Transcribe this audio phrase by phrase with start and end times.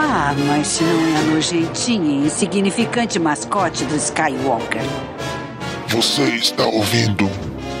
[0.00, 4.80] Ah, mas se não é a nojentinha e insignificante mascote do Skywalker.
[5.88, 7.28] Você está ouvindo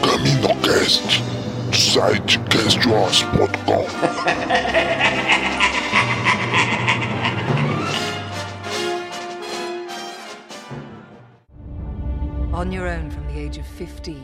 [0.02, 1.22] CaminoCast
[1.70, 3.84] do site castwars.com.
[12.52, 14.16] On your own from the age of 15,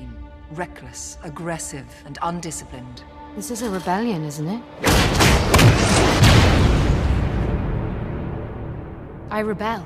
[0.57, 3.05] reckless, aggressive, and undisciplined.
[3.37, 4.61] This is a rebellion, isn't it?
[9.31, 9.85] I rebel.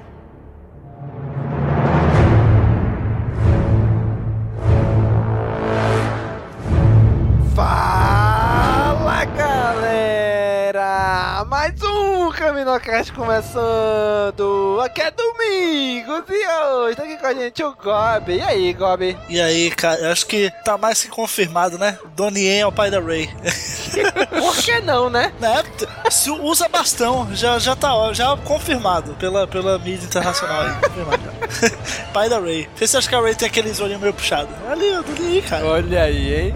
[7.55, 10.84] Fala galera!
[11.48, 14.80] Mais um Caminocast começando!
[14.84, 18.33] Aqui é Domingos e hoje tá aqui com a gente o Gob.
[18.33, 19.17] E aí, Gob?
[19.28, 21.98] E aí, cara, eu acho que tá mais que confirmado, né?
[22.14, 23.28] Donnie Yen é o pai da Ray.
[24.39, 25.33] Por que não, né?
[25.41, 25.62] né?
[26.11, 30.72] Se usa bastão, já, já tá já confirmado pela, pela mídia internacional aí.
[32.12, 32.69] Pai da Ray.
[32.77, 34.55] Você acha que a Ray tem aqueles olhinhos meio puxados?
[34.70, 34.89] Ali,
[35.20, 35.67] Yen, cara.
[35.67, 36.55] Olha aí, hein?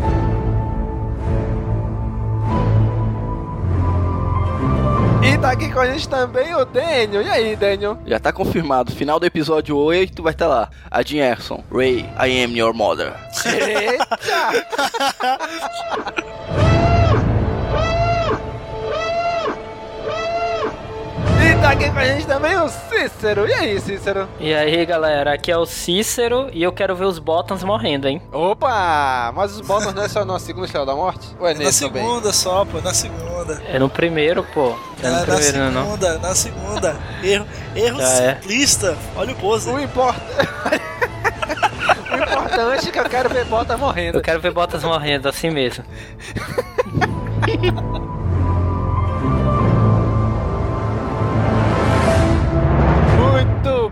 [5.22, 7.22] E tá aqui com a gente também o Daniel.
[7.22, 7.96] E aí, Daniel?
[8.04, 8.92] Já tá confirmado.
[8.92, 10.68] Final do episódio 8 vai estar lá.
[10.90, 11.62] A Jean Erson.
[11.72, 13.14] Ray, I am your mother.
[13.46, 14.66] Eita!
[21.62, 23.48] tá aqui com a gente também o Cícero.
[23.48, 24.28] E aí, Cícero?
[24.40, 28.20] E aí, galera, aqui é o Cícero e eu quero ver os Bottoms morrendo, hein?
[28.32, 29.30] Opa!
[29.32, 31.28] Mas os Bottoms não é só na segunda Estrela da Morte?
[31.38, 32.02] Ou é Na nesse também?
[32.02, 33.62] segunda só, pô, na segunda.
[33.68, 34.74] É no primeiro, pô.
[35.00, 35.84] É no na primeiro, não.
[35.84, 36.96] segunda, na segunda.
[37.22, 37.46] Erro,
[37.76, 38.34] erro Já é.
[38.34, 38.98] simplista.
[39.14, 39.70] Olha o pose.
[39.70, 40.20] O importa...
[42.10, 44.18] o importante é que eu quero ver Bota morrendo.
[44.18, 45.84] Eu quero ver Bottas morrendo, assim mesmo.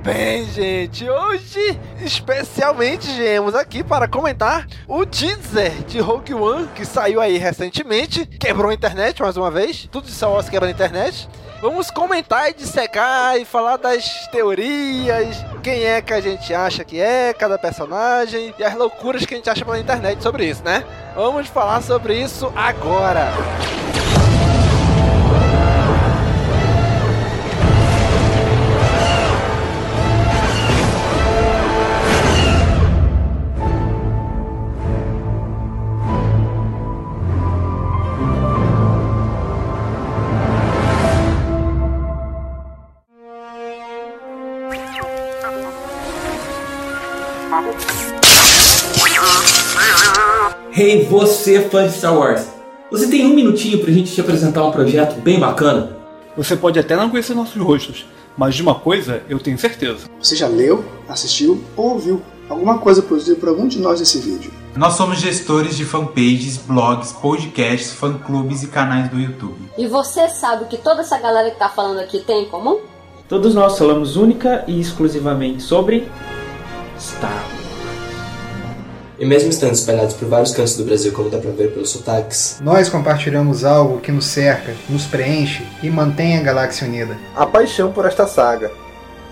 [0.03, 1.09] bem, gente.
[1.09, 8.25] Hoje, especialmente, viemos aqui para comentar o teaser de Rogue One, que saiu aí recentemente.
[8.25, 9.89] Quebrou a internet mais uma vez.
[9.91, 11.28] Tudo de Star Wars quebra a internet.
[11.60, 16.99] Vamos comentar e dissecar e falar das teorias, quem é que a gente acha que
[16.99, 20.83] é, cada personagem e as loucuras que a gente acha pela internet sobre isso, né?
[21.15, 23.31] Vamos falar sobre isso agora.
[50.82, 52.48] Hey, você fã de Star Wars!
[52.91, 55.94] Você tem um minutinho pra gente te apresentar um projeto bem bacana?
[56.34, 60.08] Você pode até não conhecer nossos rostos, mas de uma coisa eu tenho certeza.
[60.18, 64.50] Você já leu, assistiu ou ouviu alguma coisa positiva por algum de nós nesse vídeo?
[64.74, 69.58] Nós somos gestores de fanpages, blogs, podcasts, fã-clubes e canais do YouTube.
[69.76, 72.80] E você sabe o que toda essa galera que tá falando aqui tem em comum?
[73.28, 76.09] Todos nós falamos única e exclusivamente sobre
[76.98, 77.59] Star Wars.
[79.21, 82.59] E mesmo estando espalhados por vários cantos do Brasil, como dá pra ver pelos sotaques,
[82.63, 87.19] Nós compartilhamos algo que nos cerca, nos preenche e mantém a galáxia unida.
[87.37, 88.72] A paixão por esta saga.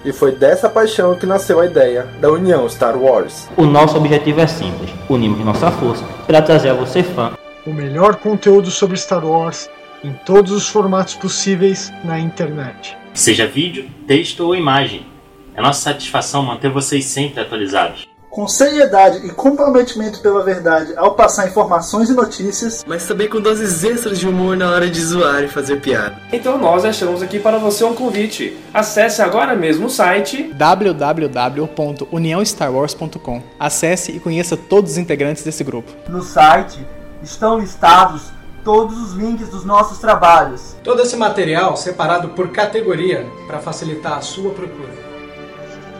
[0.05, 3.49] E foi dessa paixão que nasceu a ideia da União Star Wars.
[3.57, 7.33] O nosso objetivo é simples: unirmos nossa força para trazer a você fã
[7.67, 9.71] O melhor conteúdo sobre Star Wars
[10.05, 12.95] em todos os formatos possíveis na internet.
[13.15, 15.07] seja vídeo, texto ou imagem.
[15.55, 18.07] É nossa satisfação manter vocês sempre atualizados.
[18.31, 23.83] Com seriedade e comprometimento pela verdade ao passar informações e notícias, mas também com doses
[23.85, 26.19] extras de humor na hora de zoar e fazer piada.
[26.33, 28.59] Então nós deixamos aqui para você um convite.
[28.73, 33.43] Acesse agora mesmo o site www.uniãostarwars.com.
[33.59, 35.91] Acesse e conheça todos os integrantes desse grupo.
[36.09, 36.87] No site
[37.23, 38.23] estão listados
[38.65, 40.77] todos os links dos nossos trabalhos.
[40.85, 44.98] Todo esse material separado por categoria para facilitar a sua procura.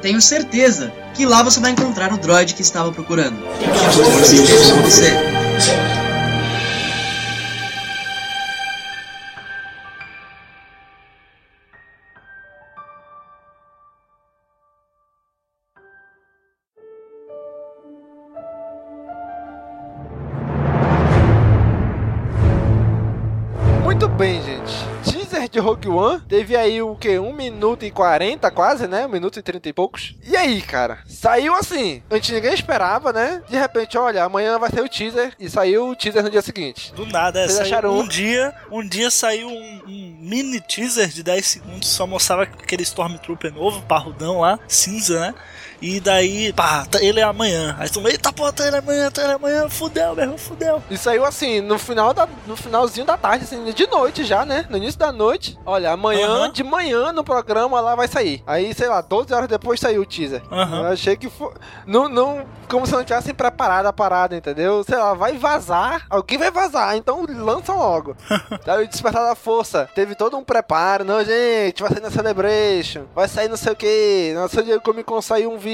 [0.01, 3.39] Tenho certeza que lá você vai encontrar o droid que estava procurando.
[4.85, 5.13] Você.
[25.59, 27.19] De Rogue One teve aí o que?
[27.19, 29.07] 1 minuto e 40 quase, né?
[29.07, 30.15] 1 minuto e 30 e poucos.
[30.25, 31.01] E aí, cara?
[31.07, 32.01] Saiu assim.
[32.09, 33.43] Antes ninguém esperava, né?
[33.49, 35.35] De repente, olha, amanhã vai ser o teaser.
[35.39, 36.93] E saiu o teaser no dia seguinte.
[36.95, 41.23] Do nada, é, Vocês acharam um dia, um dia saiu um, um mini teaser de
[41.25, 45.35] 10 segundos, só mostrava aquele Stormtrooper novo, parrudão lá, cinza, né?
[45.81, 47.77] E daí, pá, tá- ele é amanhã.
[47.79, 50.83] Aí tu, eita porra, tá ele amanhã, tá ele amanhã, fudeu, meu irmão, fudeu.
[50.91, 54.67] E saiu assim, no final da, no finalzinho da tarde, assim, de noite já, né?
[54.69, 55.57] No início da noite.
[55.65, 58.43] Olha, amanhã, de manhã no programa lá vai sair.
[58.47, 60.43] Aí, sei lá, 12 horas depois saiu o teaser.
[60.51, 61.53] Eu achei que foi.
[61.87, 62.45] Não, não.
[62.69, 64.85] Como se não tivessem preparado a parada, entendeu?
[64.85, 66.05] Sei lá, vai vazar.
[66.11, 68.15] Alguém vai vazar, então lança logo.
[68.67, 69.89] Daí o Despertar da Força.
[69.95, 71.05] Teve todo um preparo.
[71.05, 73.05] Não, gente, vai sair na Celebration.
[73.15, 74.33] Vai sair não sei o que.
[74.35, 75.68] Na San Diego Comic Con saiu um vídeo.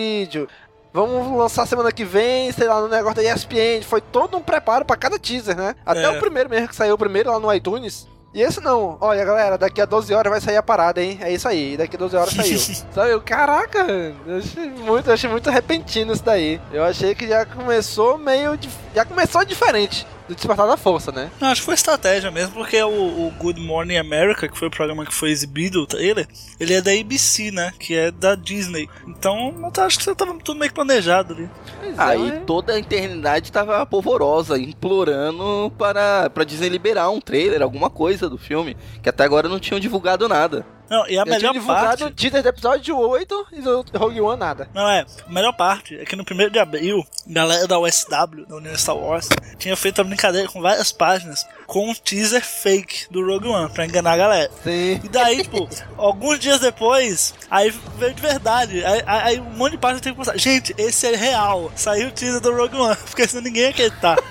[0.93, 3.83] Vamos lançar semana que vem, sei lá, no negócio da ESPN.
[3.83, 5.75] Foi todo um preparo pra cada teaser, né?
[5.85, 6.09] Até É.
[6.11, 8.07] o primeiro mesmo que saiu, o primeiro lá no iTunes.
[8.33, 8.97] E esse não.
[9.01, 11.19] Olha, galera, daqui a 12 horas vai sair a parada, hein?
[11.21, 11.77] É isso aí.
[11.77, 12.59] Daqui a 12 horas saiu.
[12.95, 13.11] Sabe?
[13.11, 13.79] Eu, caraca,
[14.27, 16.61] eu achei muito, eu achei muito repentino isso daí.
[16.73, 18.59] Eu achei que já começou meio.
[18.95, 21.31] Já começou diferente do Despertar da Força, né?
[21.41, 24.71] Não, acho que foi estratégia mesmo, porque o, o Good Morning America, que foi o
[24.71, 26.27] programa que foi exibido, o trailer,
[26.59, 27.73] ele é da ABC, né?
[27.79, 28.89] Que é da Disney.
[29.07, 31.51] Então, eu acho que você tava tudo meio que planejado ali.
[31.97, 38.29] Aí toda a eternidade tava polvorosa, implorando para, para Disney liberar um trailer, alguma coisa
[38.29, 40.67] do filme, que até agora não tinham divulgado nada.
[40.89, 42.05] Não, e a tinha melhor divulgado parte.
[42.05, 44.69] o teaser do episódio 8 e do Rogue One nada.
[44.75, 48.47] Não é, a melhor parte é que no 1 de abril, a galera da USW,
[48.47, 49.29] da União Star Wars,
[49.59, 53.87] tinha feito a brincadeira com várias páginas com um teaser fake do Rogue One pra
[53.87, 54.51] enganar a galera.
[54.63, 55.01] Sim.
[55.03, 58.85] E daí, tipo, alguns dias depois, aí veio de verdade.
[58.85, 60.39] Aí, aí- aí um monte de página tem que postar.
[60.39, 61.73] Gente, esse é real.
[61.75, 64.19] Saiu o teaser do Rogue One, porque senão ninguém ia acreditar.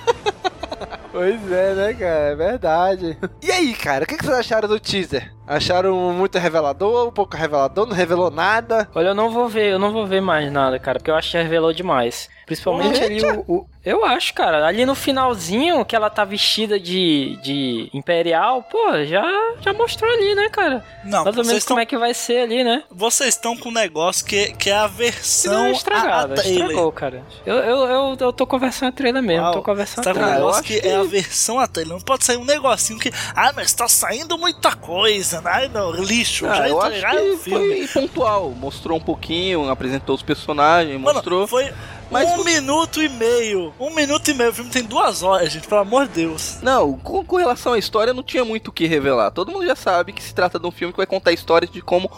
[1.11, 2.31] Pois é, né, cara?
[2.31, 3.17] É verdade.
[3.41, 5.31] E aí, cara, o que, que vocês acharam do teaser?
[5.45, 8.87] Acharam muito revelador, um pouco revelador, não revelou nada?
[8.95, 11.31] Olha, eu não vou ver, eu não vou ver mais nada, cara, porque eu acho
[11.31, 12.29] que revelou demais.
[12.45, 17.37] Principalmente ali o, o- Eu acho, cara, ali no finalzinho que ela tá vestida de,
[17.43, 19.23] de imperial, pô, já,
[19.61, 20.83] já mostrou ali, né, cara?
[21.03, 22.83] Não, Mais ou menos estão- como é que vai ser ali, né?
[22.91, 26.61] Vocês estão com um negócio que, que é a versão Não, a, estragado, a trailer.
[26.67, 27.23] estragou, cara.
[27.45, 30.19] Eu, eu, eu, eu tô conversando a trailer mesmo, Uau, tô conversando Tá a com
[30.19, 30.39] um trailer.
[30.41, 31.93] negócio que, é a versão a trailer.
[31.93, 33.11] Não pode sair um negocinho que.
[33.35, 35.69] Ah, mas tá saindo muita coisa, né?
[35.73, 36.45] Não, lixo.
[36.47, 37.87] Ah, já eu acho que o filme.
[37.87, 38.51] foi pontual.
[38.51, 41.47] Mostrou um pouquinho, apresentou os personagens, mostrou.
[41.47, 41.71] Foi
[42.13, 43.73] Mas um minuto e meio.
[43.79, 44.51] Um minuto e meio.
[44.51, 46.59] O filme tem duas horas, gente, pelo amor de Deus.
[46.61, 49.31] Não, com, com relação à história, não tinha muito o que revelar.
[49.31, 51.67] Todo mundo já sabe que se trata de um filme que vai contar a história
[51.67, 52.09] de como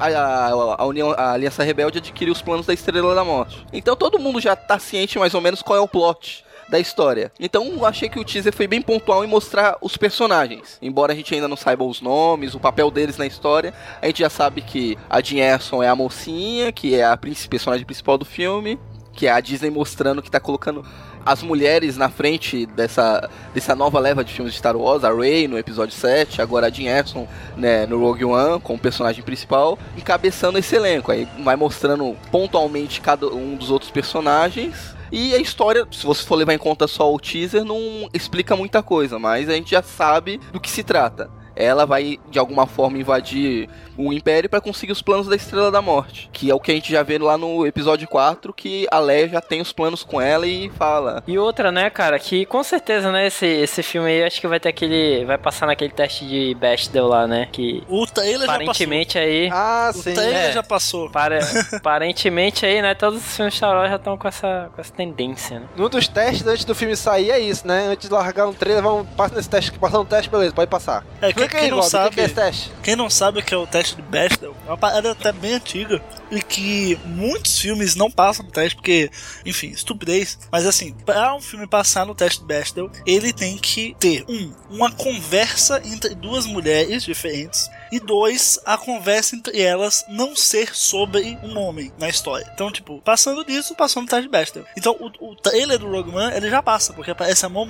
[0.00, 3.66] a, a- a União, a Aliança Rebelde adquiriu os planos da Estrela da Morte.
[3.72, 7.30] Então todo mundo já tá ciente mais ou menos qual é o plot da história.
[7.38, 10.78] Então achei que o teaser foi bem pontual em mostrar os personagens.
[10.80, 14.20] Embora a gente ainda não saiba os nomes, o papel deles na história, a gente
[14.20, 18.24] já sabe que a Jean Erson é a mocinha, que é a personagem principal do
[18.24, 18.78] filme,
[19.12, 20.84] que é a Disney mostrando que tá colocando
[21.24, 25.46] as mulheres na frente dessa, dessa nova leva de filmes de Star Wars, a Rey
[25.46, 30.58] no episódio 7, agora a Jean Erson né, no Rogue One como personagem principal, encabeçando
[30.58, 31.12] esse elenco.
[31.12, 34.96] Aí vai mostrando pontualmente cada um dos outros personagens.
[35.12, 38.82] E a história, se você for levar em conta só o teaser, não explica muita
[38.82, 41.30] coisa, mas a gente já sabe do que se trata.
[41.54, 45.82] Ela vai, de alguma forma, invadir o Império para conseguir os planos da Estrela da
[45.82, 46.30] Morte.
[46.32, 49.28] Que é o que a gente já vê lá no episódio 4, que a Leia
[49.28, 51.22] já tem os planos com ela e fala.
[51.26, 54.58] E outra, né, cara, que com certeza, né, esse, esse filme aí acho que vai
[54.58, 55.24] ter aquele.
[55.24, 57.48] Vai passar naquele teste de Bechdel lá, né?
[57.52, 57.82] Que.
[57.88, 59.48] O trailer aparentemente aí.
[59.52, 61.10] Ah, O trailer já passou.
[61.10, 61.38] Para,
[61.72, 62.94] aparentemente aí, né?
[62.94, 65.66] Todos os filmes de Star Wars já estão com essa, com essa tendência, né?
[65.76, 67.88] Num dos testes antes do filme sair é isso, né?
[67.88, 71.04] Antes de largar um trailer, vamos passar nesse teste, passar um teste, beleza, pode passar.
[71.20, 72.72] É que Explica aí, quem não Bob, o que sabe, que é esse teste?
[72.82, 75.54] Quem não sabe o que é o teste de Bechdel, é uma parada até bem
[75.54, 79.10] antiga e que muitos filmes não passam no teste porque,
[79.44, 80.38] enfim, estupidez.
[80.50, 84.52] Mas assim, para um filme passar no teste de Bechdel, ele tem que ter um,
[84.70, 91.38] uma conversa entre duas mulheres diferentes e dois, a conversa entre elas não ser sobre
[91.42, 92.50] um homem na história.
[92.54, 94.64] Então, tipo, passando disso, passou no teste de Bechdel.
[94.76, 97.68] Então, o, o trailer do Rogue One, ele já passa, porque aparece a Mon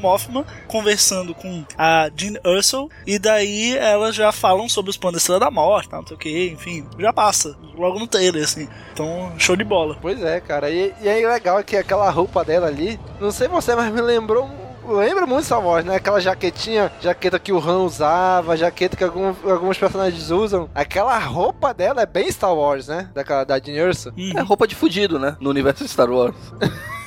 [0.68, 5.40] conversando com a Jean Erso e daí elas já falam sobre os planos da Estrela
[5.40, 8.68] da Morte, não sei o que, enfim, já passa, logo no trailer, assim.
[8.92, 9.98] Então, show de bola.
[10.00, 10.70] Pois é, cara.
[10.70, 14.00] E, e aí legal é que aquela roupa dela ali, não sei você, mas me
[14.00, 14.48] lembrou.
[14.86, 15.96] Lembra muito Star Wars, né?
[15.96, 20.68] Aquela jaquetinha, jaqueta que o Han usava, jaqueta que algum, alguns personagens usam.
[20.74, 23.08] Aquela roupa dela é bem Star Wars, né?
[23.14, 24.12] Daquela da Jean Erso.
[24.36, 25.36] É roupa de fudido, né?
[25.40, 26.34] No universo de Star Wars.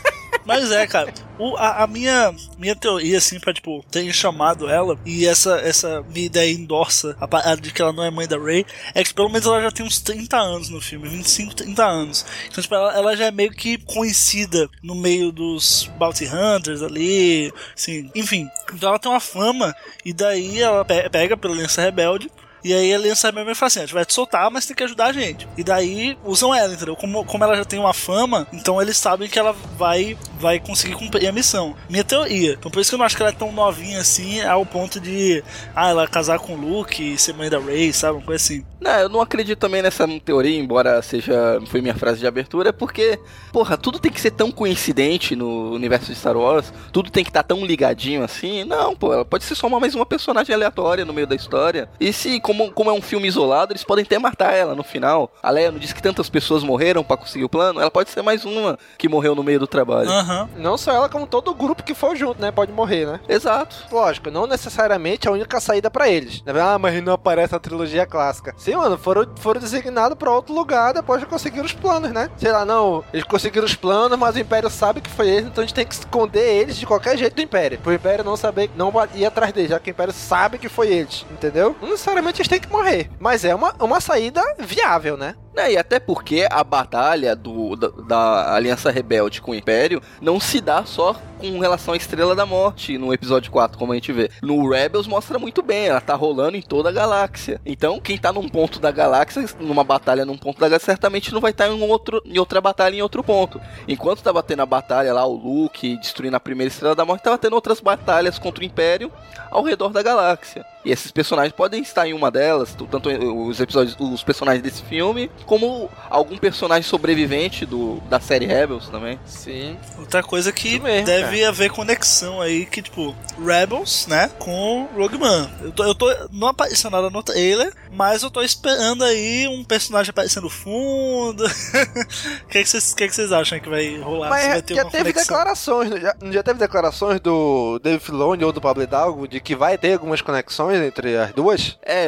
[0.46, 4.98] Mas é, cara, o, a, a minha, minha teoria, assim, pra, tipo, ter chamado ela,
[5.06, 8.66] e essa, essa minha ideia endorça a de que ela não é mãe da Rey,
[8.94, 12.26] é que pelo menos ela já tem uns 30 anos no filme, 25, 30 anos.
[12.48, 17.52] Então, tipo, ela, ela já é meio que conhecida no meio dos Bounty Hunters ali,
[17.76, 18.48] assim, enfim.
[18.74, 19.76] Então ela tem uma fama,
[20.06, 22.30] e daí ela pe- pega pela Aliança Rebelde,
[22.66, 24.84] e aí a Aliança Rebelde fala assim: a gente vai te soltar, mas tem que
[24.84, 25.48] ajudar a gente.
[25.56, 26.96] E daí usam ela, entendeu?
[26.96, 30.96] Como, como ela já tem uma fama, então eles sabem que ela vai, vai conseguir
[30.96, 31.76] cumprir a missão.
[31.88, 32.54] Minha teoria.
[32.54, 35.00] Então por isso que eu não acho que ela é tão novinha assim, ao ponto
[35.00, 35.44] de.
[35.76, 38.18] Ah, ela casar com o Luke e ser mãe da Rey, sabe?
[38.18, 38.66] Uma coisa assim.
[38.82, 43.20] Não, eu não acredito também nessa teoria, embora seja foi minha frase de abertura, porque,
[43.52, 47.32] porra, tudo tem que ser tão coincidente no universo de Star Wars, tudo tem que
[47.32, 48.64] estar tão ligadinho assim.
[48.64, 51.90] Não, pô, ela pode ser só uma, mais uma personagem aleatória no meio da história.
[52.00, 55.32] E se, como, como é um filme isolado, eles podem até matar ela no final.
[55.42, 58.22] A Leia não disse que tantas pessoas morreram pra conseguir o plano, ela pode ser
[58.22, 60.10] mais uma que morreu no meio do trabalho.
[60.58, 62.52] Não só ela, como todo o grupo que for junto, né?
[62.52, 63.20] Pode morrer, né?
[63.28, 63.76] Exato.
[63.92, 66.44] Lógico, não necessariamente a única saída pra eles.
[66.48, 68.54] Ah, mas não aparece na trilogia clássica.
[68.58, 72.30] Sim, mano, foram, foram designados pra outro lugar depois de conseguir os planos, né?
[72.38, 75.64] Sei lá, não, eles conseguiram os planos, mas o Império sabe que foi eles, então
[75.64, 77.80] a gente tem que esconder eles de qualquer jeito do Império.
[77.80, 80.88] Pro Império não saber, não ir atrás deles, já que o Império sabe que foi
[80.88, 81.76] eles, entendeu?
[81.82, 85.36] Não necessariamente eles têm que morrer, mas é uma, uma saída viável, né?
[85.56, 90.40] É, e até porque a batalha do, da, da Aliança Rebelde com o Império não
[90.40, 94.12] se dá só com relação à Estrela da Morte no episódio 4, como a gente
[94.12, 94.30] vê.
[94.42, 97.60] No Rebels mostra muito bem, ela tá rolando em toda a galáxia.
[97.66, 101.42] Então, quem tá num ponto da galáxia, numa batalha num ponto da galáxia, certamente não
[101.42, 101.80] vai estar em,
[102.26, 103.60] em outra batalha em outro ponto.
[103.88, 107.38] Enquanto tá batendo a batalha lá, o Luke destruindo a primeira Estrela da Morte, tava
[107.38, 109.12] tendo outras batalhas contra o Império
[109.50, 110.75] ao redor da galáxia.
[110.86, 115.32] E esses personagens podem estar em uma delas, tanto os episódios, os personagens desse filme,
[115.46, 119.20] como algum personagem sobrevivente do, da série Rebels também.
[119.26, 119.78] Sim.
[119.98, 121.50] Outra coisa que mesmo, deve cara.
[121.50, 125.50] haver conexão aí, que tipo, Rebels, né, com Rogue One.
[125.62, 129.64] Eu tô, eu tô não apareceu nada no trailer, mas eu tô esperando aí um
[129.64, 131.46] personagem aparecer no fundo.
[131.46, 131.50] O
[132.48, 134.28] que é que vocês que é que vocês acham que vai rolar?
[134.28, 135.24] Se vai Mas ter já uma teve conexão?
[135.24, 139.78] declarações, já, já teve declarações do Dave Filoni ou do Pablo Hidalgo de que vai
[139.78, 141.78] ter algumas conexões entre as duas?
[141.86, 142.08] É,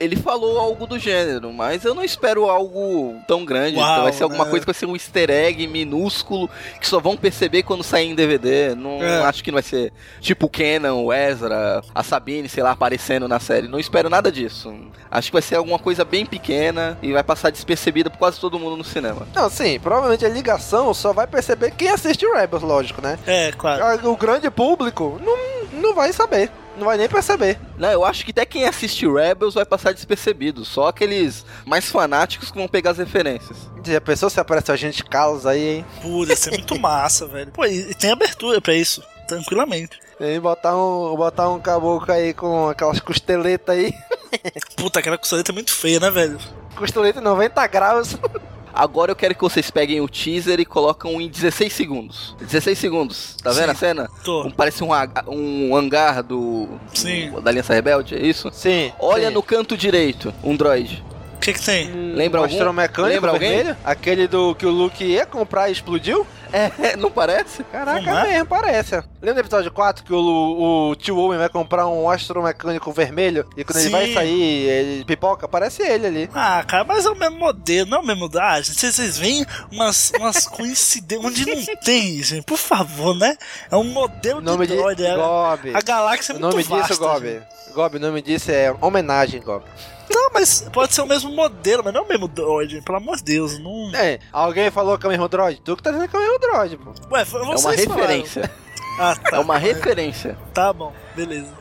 [0.00, 3.76] ele falou algo do gênero, mas eu não espero algo tão grande.
[3.76, 4.50] Uau, então vai ser alguma né?
[4.50, 6.48] coisa que vai ser um easter egg minúsculo
[6.80, 8.74] que só vão perceber quando sair em DVD.
[8.74, 9.22] Não É.
[9.24, 13.26] acho que não vai ser tipo o Kenan, o Ezra, a Sabine, sei lá, aparecendo
[13.28, 13.68] na série.
[13.68, 14.74] Não espero nada disso.
[15.10, 18.58] Acho que vai ser alguma coisa bem pequena e vai passar despercebida por quase todo
[18.58, 19.26] mundo no cinema.
[19.34, 23.18] Não, sim, provavelmente a ligação só vai perceber quem assiste o Rebels, lógico, né?
[23.26, 24.08] É, claro.
[24.10, 27.58] O grande público não, não vai saber, não vai nem perceber.
[27.76, 30.64] Não, eu acho que até quem assiste Rebels vai passar despercebido.
[30.64, 33.70] Só aqueles mais fanáticos que vão pegar as referências.
[33.84, 35.86] Já pensou se aparece a gente Carlos aí, hein?
[36.00, 37.50] Putz, ia ser muito massa, velho.
[37.50, 39.98] Pô, e e tem abertura pra isso, tranquilamente.
[40.20, 43.92] E botar um, botar um caboclo aí com aquelas costeletas aí.
[44.76, 46.38] Puta, aquela costeleta é muito feia, né, velho?
[46.76, 48.16] Costeleta em 90 graus.
[48.72, 52.36] Agora eu quero que vocês peguem o teaser e colocam em 16 segundos.
[52.40, 54.10] 16 segundos, tá vendo Sim, a cena?
[54.24, 54.44] tô.
[54.46, 54.90] Um- parece um,
[55.28, 57.30] um hangar do, Sim.
[57.30, 58.48] do- da Aliança Rebelde, é isso?
[58.52, 58.92] Sim.
[58.98, 59.34] Olha sim.
[59.34, 61.04] no canto direito, um droid.
[61.38, 61.88] O que que tem?
[62.14, 62.54] Lembra um algum?
[62.56, 63.56] astromecânico Lembra alguém?
[63.56, 63.76] vermelho?
[63.84, 66.26] Aquele do que o Luke ia comprar e explodiu?
[66.52, 67.62] É, não parece?
[67.64, 68.28] Caraca, Não é?
[68.32, 68.96] mesmo, parece.
[69.22, 73.62] Lembra do episódio 4 que o, o tio Owen vai comprar um astromecânico vermelho e
[73.64, 73.92] quando ele Sim.
[73.92, 75.46] vai sair, ele pipoca?
[75.46, 76.30] Parece ele ali.
[76.34, 78.78] Ah, cara, mas é o mesmo modelo, não é o mesmo da ah, gente.
[78.80, 82.44] Vocês, vocês veem umas, umas coincidências onde não tem, gente.
[82.44, 83.36] Por favor, né?
[83.70, 85.04] É um modelo O nome de de droid.
[85.06, 85.72] é- Gob.
[85.76, 86.88] A galáxia é O muito nome vasta.
[86.88, 87.42] disso, Gob.
[87.74, 89.64] Gob, o nome disso é homenagem, Gob.
[90.10, 92.80] Não, mas pode ser o mesmo modelo, mas não é o mesmo droid.
[92.82, 93.90] Pelo amor de Deus, não.
[93.94, 95.60] É, alguém falou que é o mesmo droid?
[95.62, 96.92] Tu que tá dizendo que é o mesmo droid, pô.
[97.12, 98.50] Ué, foi É uma referência.
[99.00, 99.36] Ah, tá.
[99.36, 100.36] É uma referência.
[100.52, 101.54] Tá bom, beleza.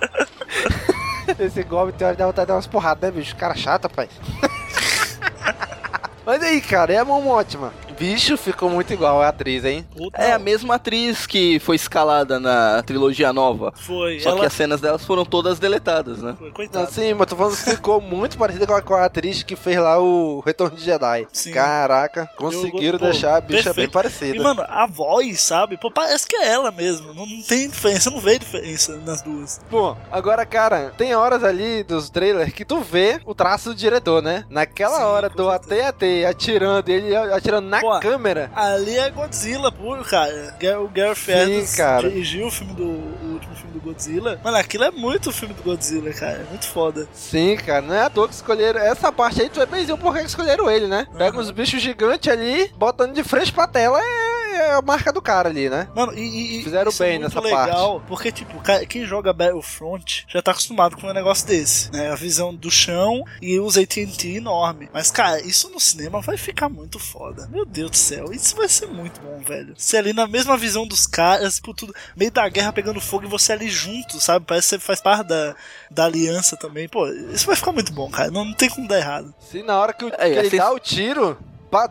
[1.38, 3.36] Esse Goblin tem hora de dar vontade de dar umas porradas, né, bicho?
[3.36, 4.10] Cara chato, pai.
[6.25, 7.72] Mas aí, cara, é a mão ótima.
[7.98, 9.86] Bicho, ficou muito igual a atriz, hein?
[10.13, 13.74] É a mesma atriz que foi escalada na trilogia nova.
[13.75, 14.20] Foi.
[14.20, 16.36] Só ela- que as cenas delas foram todas deletadas, né?
[16.54, 16.86] Coitado.
[16.86, 19.56] Não, sim, mas tô falando que ficou muito parecida com a, com a atriz que
[19.56, 21.27] fez lá o Retorno de Jedi.
[21.54, 23.75] Caraca, conseguiram Pô, deixar a bicha perfeito.
[23.75, 24.36] bem parecida.
[24.36, 25.77] E, mano, a voz, sabe?
[25.77, 27.13] Pô, parece que é ela mesmo.
[27.13, 29.60] Não, não tem diferença, não vê diferença nas duas.
[29.72, 34.22] Bom, agora, cara, tem horas ali dos trailers que tu vê o traço do diretor,
[34.22, 34.46] né?
[34.50, 38.51] Naquela hora do AT-AT atirando, ele atirando na câmera.
[38.56, 40.56] Ali é Godzilla puro, cara.
[40.82, 42.10] O Gareth cara.
[42.10, 44.39] dirigiu o filme do o último filme do Godzilla.
[44.44, 46.46] Mano, aquilo é muito filme do Godzilla, cara.
[46.46, 47.08] É muito foda.
[47.13, 50.13] Sim, cara, não é à toa que escolheram essa parte aí, tu é benzinho por
[50.15, 51.08] que escolheram ele, né?
[51.17, 55.22] Pega uns bichos gigantes ali, botando de frente pra tela, é, é a marca do
[55.22, 55.88] cara ali, né?
[55.96, 58.08] Mano, e, e Fizeram isso é bem muito nessa legal, parte.
[58.08, 62.12] porque, tipo, quem joga Battlefront já tá acostumado com um negócio desse, né?
[62.12, 64.90] A visão do chão e os AT&T enorme.
[64.94, 67.48] Mas, cara, isso no cinema vai ficar muito foda.
[67.52, 69.74] Meu Deus do céu, isso vai ser muito bom, velho.
[69.78, 73.30] Você ali na mesma visão dos caras, tipo, tudo, meio da guerra pegando fogo e
[73.30, 74.46] você ali junto, sabe?
[74.46, 75.56] Parece que você faz parte da,
[75.92, 76.88] da aliança também.
[76.90, 78.32] Pô, isso vai ficar muito bom, cara.
[78.32, 79.34] Não, não tem como dar errado.
[79.40, 81.38] Sim, na hora que, o, É, que ele assim- dá o tiro,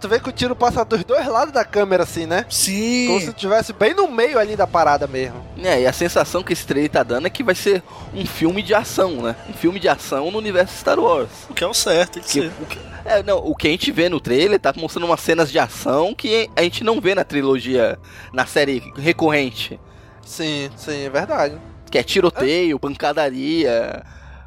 [0.01, 2.45] tu vê que o tiro passa dos dois lados da câmera, assim, né?
[2.49, 3.07] Sim.
[3.09, 5.45] Como se estivesse bem no meio ali da parada mesmo.
[5.63, 7.83] É, e a sensação que esse trailer tá dando é que vai ser
[8.15, 9.37] um filme de ação, né?
[9.49, 11.29] Um filme de ação no universo Star Wars.
[11.51, 12.53] O que é o certo, tem que Que- ser.
[12.61, 15.51] o que- é, não, o que a gente vê no trailer tá mostrando umas cenas
[15.53, 17.99] de ação que a gente não vê na trilogia,
[18.33, 19.79] na série recorrente.
[20.23, 21.57] Sim, sim, é verdade.
[21.91, 24.03] Que é tiroteio, pancadaria,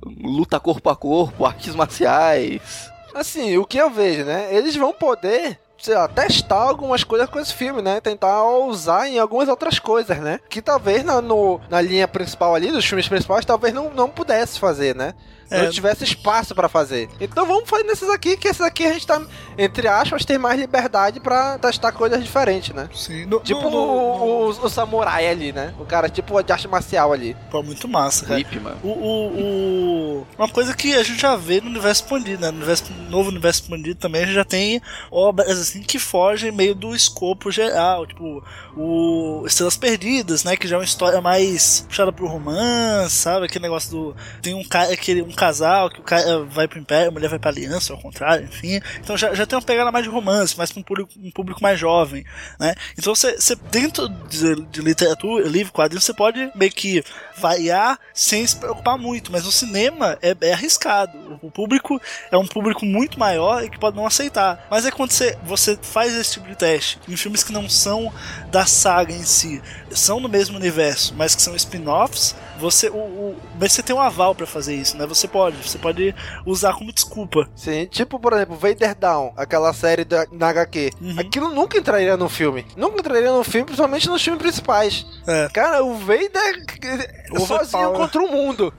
[0.05, 2.91] luta corpo a corpo, artes marciais.
[3.13, 4.53] Assim, o que eu vejo, né?
[4.55, 7.99] Eles vão poder, sei lá, testar algumas coisas com esse filme, né?
[7.99, 10.39] Tentar usar em algumas outras coisas, né?
[10.49, 14.59] Que talvez na, no- na linha principal ali, dos filmes principais, talvez não, não pudesse
[14.59, 15.13] fazer, né?
[15.51, 15.63] É.
[15.63, 17.09] Não tivesse espaço pra fazer.
[17.19, 19.21] Então vamos fazer nesses aqui, que esses aqui a gente tá,
[19.57, 22.87] entre aspas, tem mais liberdade pra testar coisas diferentes, né?
[22.93, 23.25] Sim.
[23.25, 25.73] No, Tipo no- no- o, o- o samurai ali, né?
[25.79, 27.35] O cara tipo de arte marcial ali.
[27.49, 28.39] Pô, muito massa, cara.
[28.61, 28.77] Mano.
[28.83, 32.51] O, o, o- Uma coisa que a gente já vê no universo expandido, né?
[32.51, 36.75] No universo, novo universo expandido também a gente já tem obras assim que fogem meio
[36.75, 38.05] do escopo geral.
[38.05, 38.43] Tipo,
[38.75, 40.55] o Estrelas Perdidas, né?
[40.55, 43.45] Que já é uma história mais puxada pro romance, sabe?
[43.45, 44.15] Aquele negócio do.
[44.41, 47.39] Tem um cara, aquele, um casal que o cara vai pro Império, a mulher vai
[47.39, 48.81] pra Aliança, ao contrário, enfim.
[48.99, 51.63] Então já, já tem uma pegada mais de romance, mais pra um público, um público
[51.63, 52.25] mais jovem,
[52.59, 52.75] né?
[52.97, 57.03] Então você, você dentro de, de literatura, livro, quadrinho, você pode meio que
[57.37, 61.17] variar sem se preocupar muito, mas no cinema é, é arriscado.
[61.41, 64.67] O, o público é um público muito maior e que pode não aceitar.
[64.69, 68.13] Mas é quando você, você faz esse tipo de teste em filmes que não são
[68.51, 73.35] da saga em si, são no mesmo universo, mas que são spin-offs, você, o, o,
[73.59, 75.05] mas você tem um aval pra fazer isso, né?
[75.07, 76.13] Você pode, você pode
[76.45, 77.47] usar como desculpa.
[77.55, 80.91] Sim, tipo, por exemplo, Vader Down, aquela série da, na HQ.
[81.19, 82.65] Aquilo nunca entraria no filme.
[82.75, 85.05] Nunca entraria no filme, principalmente nos filmes principais.
[85.53, 88.73] Cara, o Vader é sozinho contra o mundo.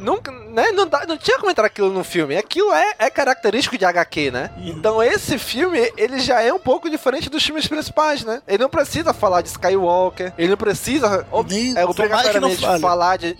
[0.00, 0.70] Nunca, né?
[0.72, 2.36] Não, dá- não tinha como entrar aquilo no filme.
[2.36, 4.50] Aquilo é, é característico de HQ, né?
[4.58, 8.42] Então esse filme, ele já é um pouco diferente dos filmes principais, né?
[8.46, 12.80] Ele não precisa falar de Skywalker, ele não precisa ob- é, obrigatoriamente fale.
[13.12, 13.36] Falar de...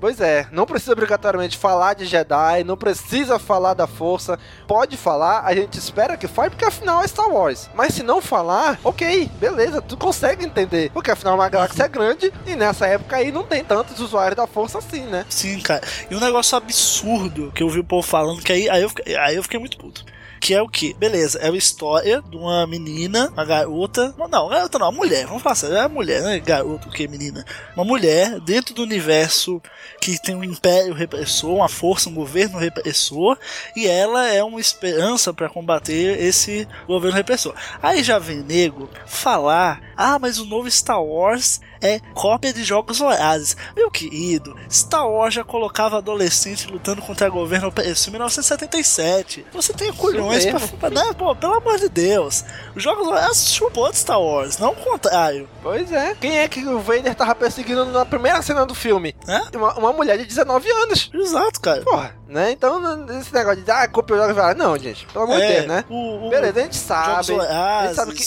[0.00, 4.38] Pois é, não precisa obrigatoriamente falar de Jedi, não precisa falar da força.
[4.64, 7.68] Pode falar, a gente espera que fale, porque afinal é Star Wars.
[7.74, 10.92] Mas se não falar, ok, beleza, tu consegue entender.
[10.92, 14.78] Porque afinal uma galáxia grande e nessa época aí não tem tantos usuários da força
[14.78, 15.26] assim, né?
[15.28, 15.82] Sim, cara.
[16.08, 19.34] E um negócio absurdo que eu vi o povo falando, que aí, aí, eu, aí
[19.34, 20.04] eu fiquei muito puto.
[20.40, 20.94] Que é o que?
[20.94, 24.14] Beleza, é uma história de uma menina, uma garota.
[24.16, 25.26] Não, não, garota não, uma mulher.
[25.26, 26.38] Vamos falar é uma mulher, né?
[26.38, 27.44] Garota, o que, menina?
[27.74, 29.60] Uma mulher dentro do universo
[30.00, 33.36] que tem um império repressor, uma força, um governo repressor,
[33.74, 37.54] e ela é uma esperança para combater esse governo repressor.
[37.82, 42.98] Aí já vem nego falar: ah, mas o novo Star Wars é cópia de jogos
[42.98, 43.56] vorazes.
[43.76, 49.46] Meu querido, Star Wars já colocava adolescentes lutando contra o governo opressor em 1977.
[49.52, 51.12] Você tem culhões pra, pra né?
[51.16, 52.44] Pô, pelo amor de Deus.
[52.74, 55.48] Os jogos vorazes chupou de Star Wars, não o contrário.
[55.62, 56.14] Pois é.
[56.20, 59.14] Quem é que o Vader tava perseguindo na primeira cena do filme?
[59.54, 61.10] Uma, uma mulher de 19 anos.
[61.14, 61.82] Exato, cara.
[61.82, 62.50] Porra, né?
[62.52, 65.54] Então, esse negócio de, ah, copia o jogo vai Não, gente, pelo amor de É,
[65.56, 65.84] Deus, né?
[65.88, 67.10] o- o- Beleza, a gente Jogos sabe.
[67.12, 68.24] A gente vorazes, sabe que.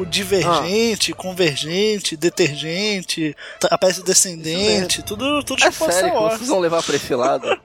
[0.00, 2.79] o divergente, convergente, detergente,
[3.58, 6.34] trapézio descendente, tudo, tudo É sério Star que Wars.
[6.38, 7.46] vocês vão levar pra esse lado?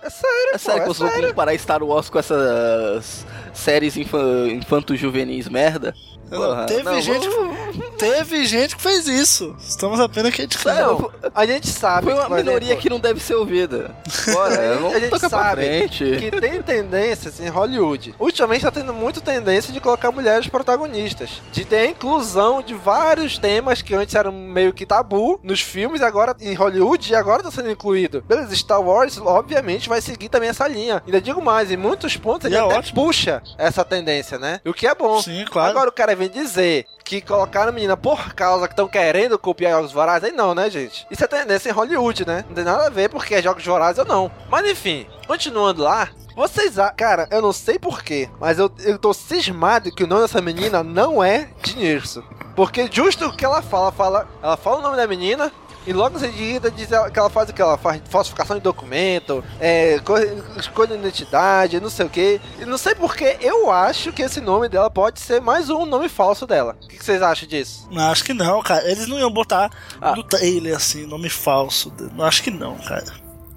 [0.00, 1.28] É sério, É sério pô, que é vocês vão sério.
[1.28, 5.94] comparar Star Wars com essas séries infa- infanto-juvenis merda?
[6.28, 7.28] Porra, teve, não, gente,
[7.98, 9.56] teve gente que fez isso.
[9.60, 10.78] Estamos apenas criticando.
[11.22, 12.10] Não, a gente sabe.
[12.10, 13.94] Foi uma minoria que não deve ser ouvida.
[14.32, 16.16] Bora, vamos a gente tocar pra sabe frente.
[16.18, 18.14] que tem tendências em Hollywood.
[18.18, 21.42] Ultimamente tá tendo muito tendência de colocar mulheres protagonistas.
[21.52, 26.00] De ter a inclusão de vários temas que antes eram meio que tabu nos filmes,
[26.02, 28.22] agora em Hollywood, e agora tá sendo incluído.
[28.26, 31.02] Beleza, Star Wars, obviamente, vai seguir também essa linha.
[31.06, 33.04] Ainda digo mais, em muitos pontos ele E é até ótimo.
[33.04, 34.60] puxa essa tendência, né?
[34.64, 35.20] O que é bom.
[35.22, 35.70] Sim, claro.
[35.70, 39.72] Agora o cara vem dizer que colocaram a menina por causa que estão querendo copiar
[39.72, 41.06] Jogos Vorazes, aí não, né, gente?
[41.10, 42.44] Isso é tendência em Hollywood, né?
[42.48, 44.30] Não tem nada a ver porque é Jogos Vorazes ou não.
[44.50, 49.12] Mas enfim, continuando lá, vocês, a- cara, eu não sei porquê, mas eu, eu tô
[49.14, 52.22] cismado que o nome dessa menina não é Dinheirso.
[52.54, 55.50] Porque justo o que ela fala, fala, ela fala o nome da menina,
[55.88, 57.62] e logo em seguida diz ela- que ela faz o que?
[57.62, 60.18] Ela faz falsificação de documento, é, co-
[60.58, 62.40] escolha de identidade, não sei o que.
[62.60, 66.08] E não sei porque eu acho que esse nome dela pode ser mais um nome
[66.08, 66.76] falso dela.
[66.84, 67.88] O que, que vocês acham disso?
[67.90, 68.88] Não, acho que não, cara.
[68.90, 69.70] Eles não iam botar
[70.00, 70.14] Ah.
[70.14, 71.92] no trailer assim, nome falso.
[72.14, 73.04] Não, acho que não, cara.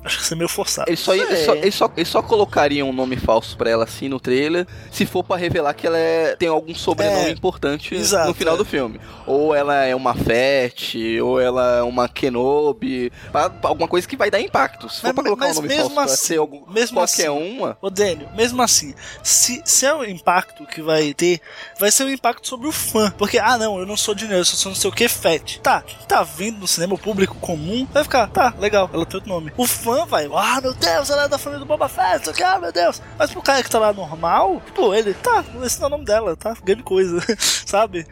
[0.03, 0.89] Acho que isso é meio forçado.
[0.89, 4.09] Eles só, eles, só, eles, só, eles só colocariam um nome falso pra ela assim
[4.09, 8.27] no trailer se for pra revelar que ela é- tem algum sobrenome É, importante exato,
[8.29, 8.57] no final é.
[8.57, 8.99] do filme.
[9.27, 13.11] Ou ela é uma Fett, ou ela é uma Kenobi.
[13.31, 14.89] pra- pra alguma coisa que vai dar impacto.
[14.89, 17.27] Se for Mas- pra colocar um nome mesmo falso pra assim- ser algum, mesmo qualquer
[17.29, 17.77] assim, uma.
[17.81, 21.39] Ô, Daniel, mesmo assim, se, se é o impacto que vai ter,
[21.79, 23.11] vai ser um impacto sobre o fã.
[23.17, 25.59] Porque, ah, não, eu não sou dinheiro, eu sou não sei o que, Fett.
[25.61, 29.17] Tá, quem tá vindo no cinema, o público comum, vai ficar, tá, legal, ela tem
[29.17, 29.51] outro nome.
[29.57, 32.71] O fã vai, ah, meu Deus, ela é da família do Boba Fett, ah, meu
[32.71, 33.01] Deus.
[33.17, 36.05] Mas pro cara que tá lá normal, pô, ele, tá, esse não é o nome
[36.05, 37.19] dela, tá, grande coisa,
[37.65, 38.05] sabe?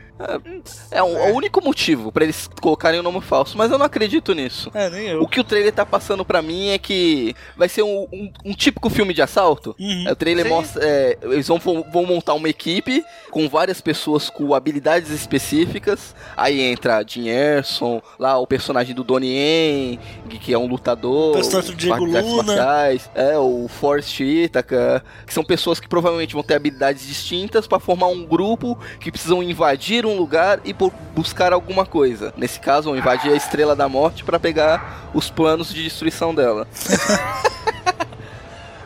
[0.91, 4.34] É um- o único motivo pra eles colocarem o nome falso, mas eu não acredito
[4.34, 4.69] nisso.
[4.73, 5.21] É, nem eu.
[5.21, 8.53] O que o trailer tá passando pra mim é que vai ser um, um- um
[8.53, 9.75] típico filme de assalto.
[9.79, 10.05] Uhum.
[10.08, 10.51] É, O trailer Sim.
[10.51, 10.84] mostra.
[10.86, 16.15] é, eles vão, vão montar uma equipe com várias pessoas com habilidades específicas.
[16.36, 19.99] Aí entra Dinherson, lá o personagem do Donnie Yen,
[20.41, 21.32] que é um lutador.
[21.32, 22.43] O personagem do Diego artes Luna.
[22.43, 27.79] marciais, É, o Forrest Itaca, que são pessoas que provavelmente vão ter habilidades distintas pra
[27.79, 32.33] formar um grupo que precisam invadir um lugar e bu- buscar alguma coisa.
[32.37, 36.67] Nesse caso, invadir a Estrela da Morte pra pegar os planos de destruição dela.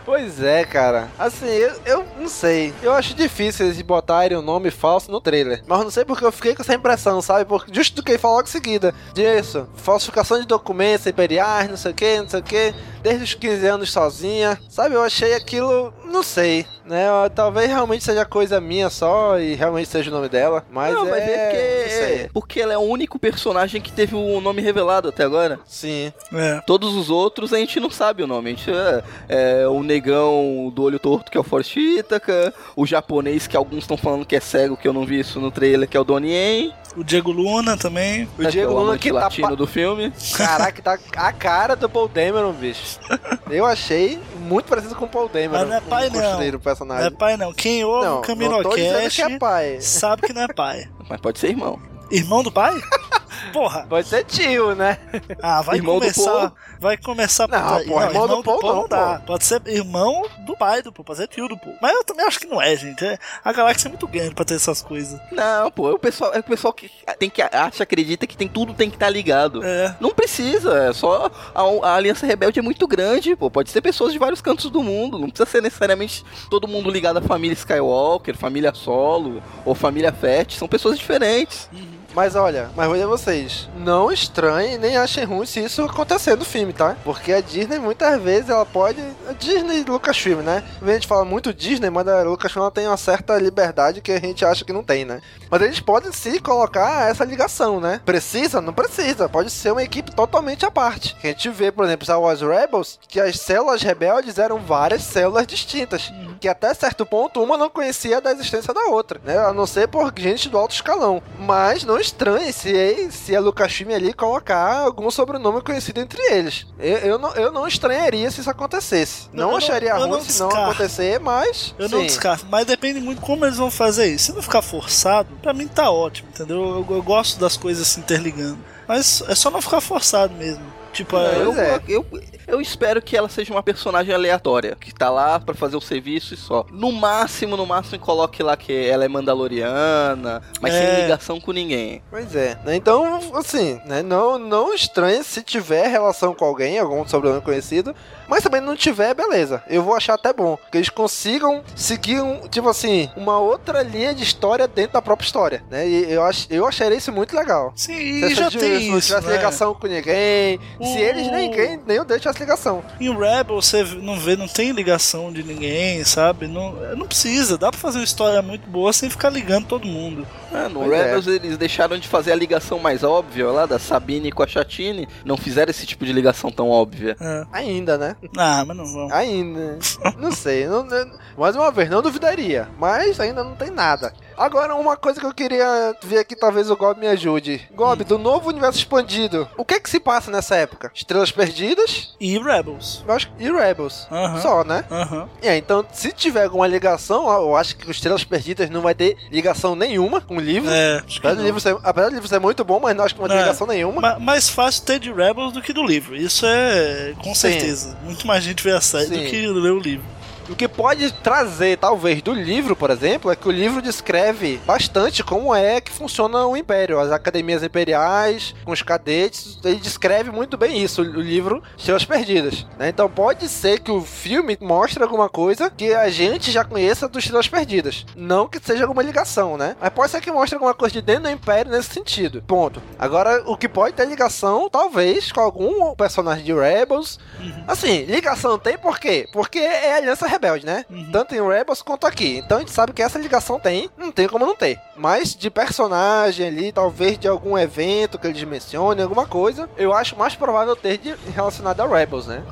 [0.05, 1.07] Pois é, cara.
[1.17, 2.73] Assim, eu, eu não sei.
[2.83, 5.63] Eu acho difícil eles botarem um nome falso no trailer.
[5.65, 7.45] Mas não sei porque eu fiquei com essa impressão, sabe?
[7.45, 8.93] Porque justo do que ele falou logo em seguida.
[9.13, 12.75] Disso, falsificação de documentos imperiais, não sei o que, não sei o que.
[13.01, 14.59] Desde os 15 anos sozinha.
[14.69, 15.93] Sabe, eu achei aquilo.
[16.03, 17.05] Não sei, né?
[17.35, 20.65] Talvez realmente seja coisa minha só e realmente seja o nome dela.
[20.71, 21.19] Mas não, é.
[21.19, 22.17] ver não sei.
[22.17, 25.59] porque, porque ela é o único personagem que teve o nome revelado até agora.
[25.65, 26.11] Sim.
[26.33, 26.61] É.
[26.65, 28.51] Todos os outros a gente não sabe o nome.
[28.51, 32.85] A gente é, é o negão do olho torto, que é o Forrest Itaca, o
[32.85, 35.87] japonês que alguns estão falando que é cego, que eu não vi isso no trailer,
[35.87, 36.73] que é o Donnie Yen.
[36.95, 38.29] O Diego Luna também.
[38.37, 40.13] O Diego é o Luna que tá latino pa- do filme.
[40.37, 42.99] Caraca, tá a cara do Paul Dameron, bicho.
[43.49, 45.53] Eu achei muito parecido com o Paul Dameron.
[45.59, 46.59] Mas não é pai, não.
[46.59, 47.01] personagem.
[47.01, 47.51] Não é pai, não.
[47.53, 49.77] Quem ouve Não, o não tô dizendo Caminocast que é pai.
[49.81, 50.87] sabe que não é pai.
[51.09, 51.79] Mas pode ser irmão.
[52.11, 52.73] Irmão do pai?
[53.51, 53.85] Porra.
[53.87, 54.97] Pode ser tio, né?
[55.41, 56.53] Ah, vai Irmão começar.
[56.79, 57.87] Vai começar Não, putaria.
[57.93, 59.19] pô, irmão do Paul não, dá.
[59.19, 59.25] pô.
[59.27, 61.75] Pode ser irmão do pai do Paul, pode ser tio do Paul.
[61.81, 63.05] Mas eu também acho que não é, gente.
[63.05, 65.19] É- A galáxia é muito grande pra ter essas coisas.
[65.31, 68.47] Não, pô, é o pessoal, é o pessoal que tem que acha, acredita que tem
[68.47, 69.63] tudo tem que estar ligado.
[69.63, 69.95] É.
[69.99, 73.49] Não precisa, é só a, a Aliança Rebelde é muito grande, pô.
[73.49, 77.17] Pode ser pessoas de vários cantos do mundo, não precisa ser necessariamente todo mundo ligado
[77.17, 81.69] à família Skywalker, família Solo ou família Fett, são pessoas diferentes.
[82.13, 86.37] Mas olha, mas vou dizer a vocês, não estranhem nem achem ruim se isso acontecer
[86.37, 86.95] no filme, tá?
[87.03, 89.01] Porque a Disney muitas vezes ela pode.
[89.27, 90.63] A Disney e Lucasfilm, né?
[90.81, 94.19] A gente fala muito Disney, mas a Lucasfilm ela tem uma certa liberdade que a
[94.19, 95.21] gente acha que não tem, né?
[95.49, 97.99] Mas eles podem sim colocar essa ligação, né?
[98.05, 98.61] Precisa?
[98.61, 99.27] Não precisa.
[99.27, 101.15] Pode ser uma equipe totalmente à parte.
[101.23, 105.47] A gente vê, por exemplo, Star Wars Rebels, que as células rebeldes eram várias células
[105.47, 106.11] distintas.
[106.39, 109.37] Que até certo ponto uma não conhecia da existência da outra, né?
[109.37, 111.21] A não ser por gente do alto escalão.
[111.39, 116.67] Mas não estranhe se, se a Lucasfilm ali colocar algum sobrenome conhecido entre eles.
[116.77, 119.29] Eu, eu, não, eu não estranharia se isso acontecesse.
[119.33, 121.73] Não não- acharia eu ruim não se não acontecer, mas.
[121.79, 122.05] Eu não sim.
[122.07, 124.25] descarto, mas depende muito como eles vão fazer isso.
[124.25, 126.57] Se não ficar forçado, pra mim tá ótimo, entendeu?
[126.57, 128.59] Eu, eu gosto das coisas se interligando.
[128.87, 130.63] Mas é só não ficar forçado mesmo.
[130.93, 135.09] Tipo, É, é, eu, eu, eu espero que ela seja uma personagem aleatória, que tá
[135.09, 136.65] lá pra fazer o serviço e só.
[136.71, 140.79] No máximo, no máximo, coloque lá que ela é mandaloriana, mas É.
[140.95, 142.01] sem ligação com ninguém.
[142.09, 142.75] Pois é, né?
[142.75, 144.01] Então, assim, né?
[144.01, 147.95] Não, não estranhe se tiver relação com alguém, algum sobrenome conhecido,
[148.27, 149.63] mas também não tiver, beleza.
[149.67, 150.57] Eu vou achar até bom.
[150.71, 155.25] Que eles consigam seguir, um, tipo assim, uma outra linha de história dentro da própria
[155.25, 155.87] história, né?
[155.87, 157.73] E eu, ach, eu acharia isso muito legal.
[157.75, 159.35] Sim, e já tem se não isso, tivesse né?
[159.35, 162.83] ligação com ninguém, se O- eles nem ninguém, nem o deixa tivesse ligação.
[162.99, 166.47] Em Rebel você não vê, não tem ligação de ninguém, sabe?
[166.47, 170.25] Não, não precisa, dá pra fazer uma história muito boa sem ficar ligando todo mundo.
[170.53, 174.31] É, no Pois Rebels eles deixaram de fazer a ligação mais óbvia lá da Sabine
[174.31, 177.15] com a Chatine, não fizeram esse tipo de ligação tão óbvia.
[177.51, 178.15] Ainda, né?
[178.37, 179.07] Ah, mas não vão.
[179.11, 179.79] Ainda.
[180.17, 180.67] não sei.
[180.67, 182.67] Não, não- mais uma vez, não duvidaria.
[182.77, 184.13] Mas ainda não tem nada.
[184.37, 187.61] Agora, uma coisa que eu queria ver aqui, talvez o Gob me ajude.
[187.73, 190.91] Gob, do novo universo expandido, o que que se passa nessa época?
[190.93, 192.15] Estrelas Perdidas?
[192.19, 193.03] E Rebels.
[193.07, 194.07] Eu acho que- E Rebels.
[194.41, 194.83] Só, né?
[194.91, 195.27] Aham.
[195.41, 199.75] É, então, se tiver alguma ligação, eu acho que Estrelas Perdidas não vai ter ligação
[199.75, 200.69] nenhuma com o livro.
[200.69, 203.13] É, acho apesar, do livro ser, apesar do livro ser muito bom, mas não acho
[203.15, 203.45] que não vai ter É.
[203.45, 204.01] ligação nenhuma.
[204.01, 206.15] Ma- mais fácil ter de Rebels do que do livro.
[206.15, 207.51] Isso é com Sim.
[207.51, 207.97] certeza.
[208.03, 209.25] Muito mais gente vê a série do Sim.
[209.29, 210.05] que lê o livro.
[210.49, 215.23] O que pode trazer, talvez, do livro, por exemplo, é que o livro descreve bastante
[215.23, 219.57] como é que funciona o Império, as academias imperiais, com os cadetes.
[219.63, 222.65] Ele descreve muito bem isso, o livro Estrelas Perdidas.
[222.77, 222.89] né?
[222.89, 227.23] Então pode ser que o filme mostre alguma coisa que a gente já conheça dos
[227.23, 228.05] Estrelas Perdidas.
[228.15, 229.75] Não que seja alguma ligação, né?
[229.79, 232.43] Mas pode ser que mostre alguma coisa de dentro do Império nesse sentido.
[232.45, 232.81] Ponto.
[232.99, 237.19] Agora, o que pode ter ligação, talvez, com algum personagem de Rebels.
[237.67, 239.27] Assim, ligação tem por quê?
[239.31, 240.85] Porque é a Aliança Rebelde, né?
[241.11, 242.37] Tanto em Rebels quanto aqui.
[242.37, 244.79] Então a gente sabe que essa ligação tem, não tem como não ter.
[244.95, 250.17] Mas de personagem ali, talvez de algum evento que eles mencionem, alguma coisa, eu acho
[250.17, 252.43] mais provável ter de relacionado a Rebels, né?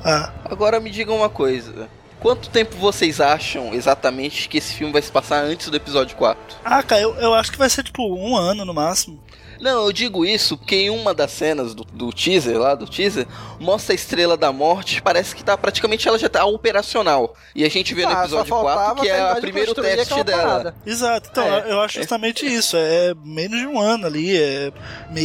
[0.45, 1.89] Agora me digam uma coisa.
[2.19, 6.57] Quanto tempo vocês acham exatamente que esse filme vai se passar antes do episódio 4?
[6.63, 9.19] Ah, cara, eu, eu acho que vai ser tipo um ano no máximo.
[9.61, 13.27] Não, eu digo isso porque em uma das cenas do, do teaser lá, do teaser,
[13.59, 17.35] mostra a Estrela da Morte, parece que tá praticamente ela já tá operacional.
[17.55, 20.23] E a gente vê no Ah, só episódio faltava 4 que é o primeiro teste
[20.23, 20.41] dela.
[20.43, 20.75] parada.
[20.85, 21.71] Exato, então É.
[21.71, 22.75] eu acho justamente isso.
[22.75, 24.71] É menos de um ano ali, é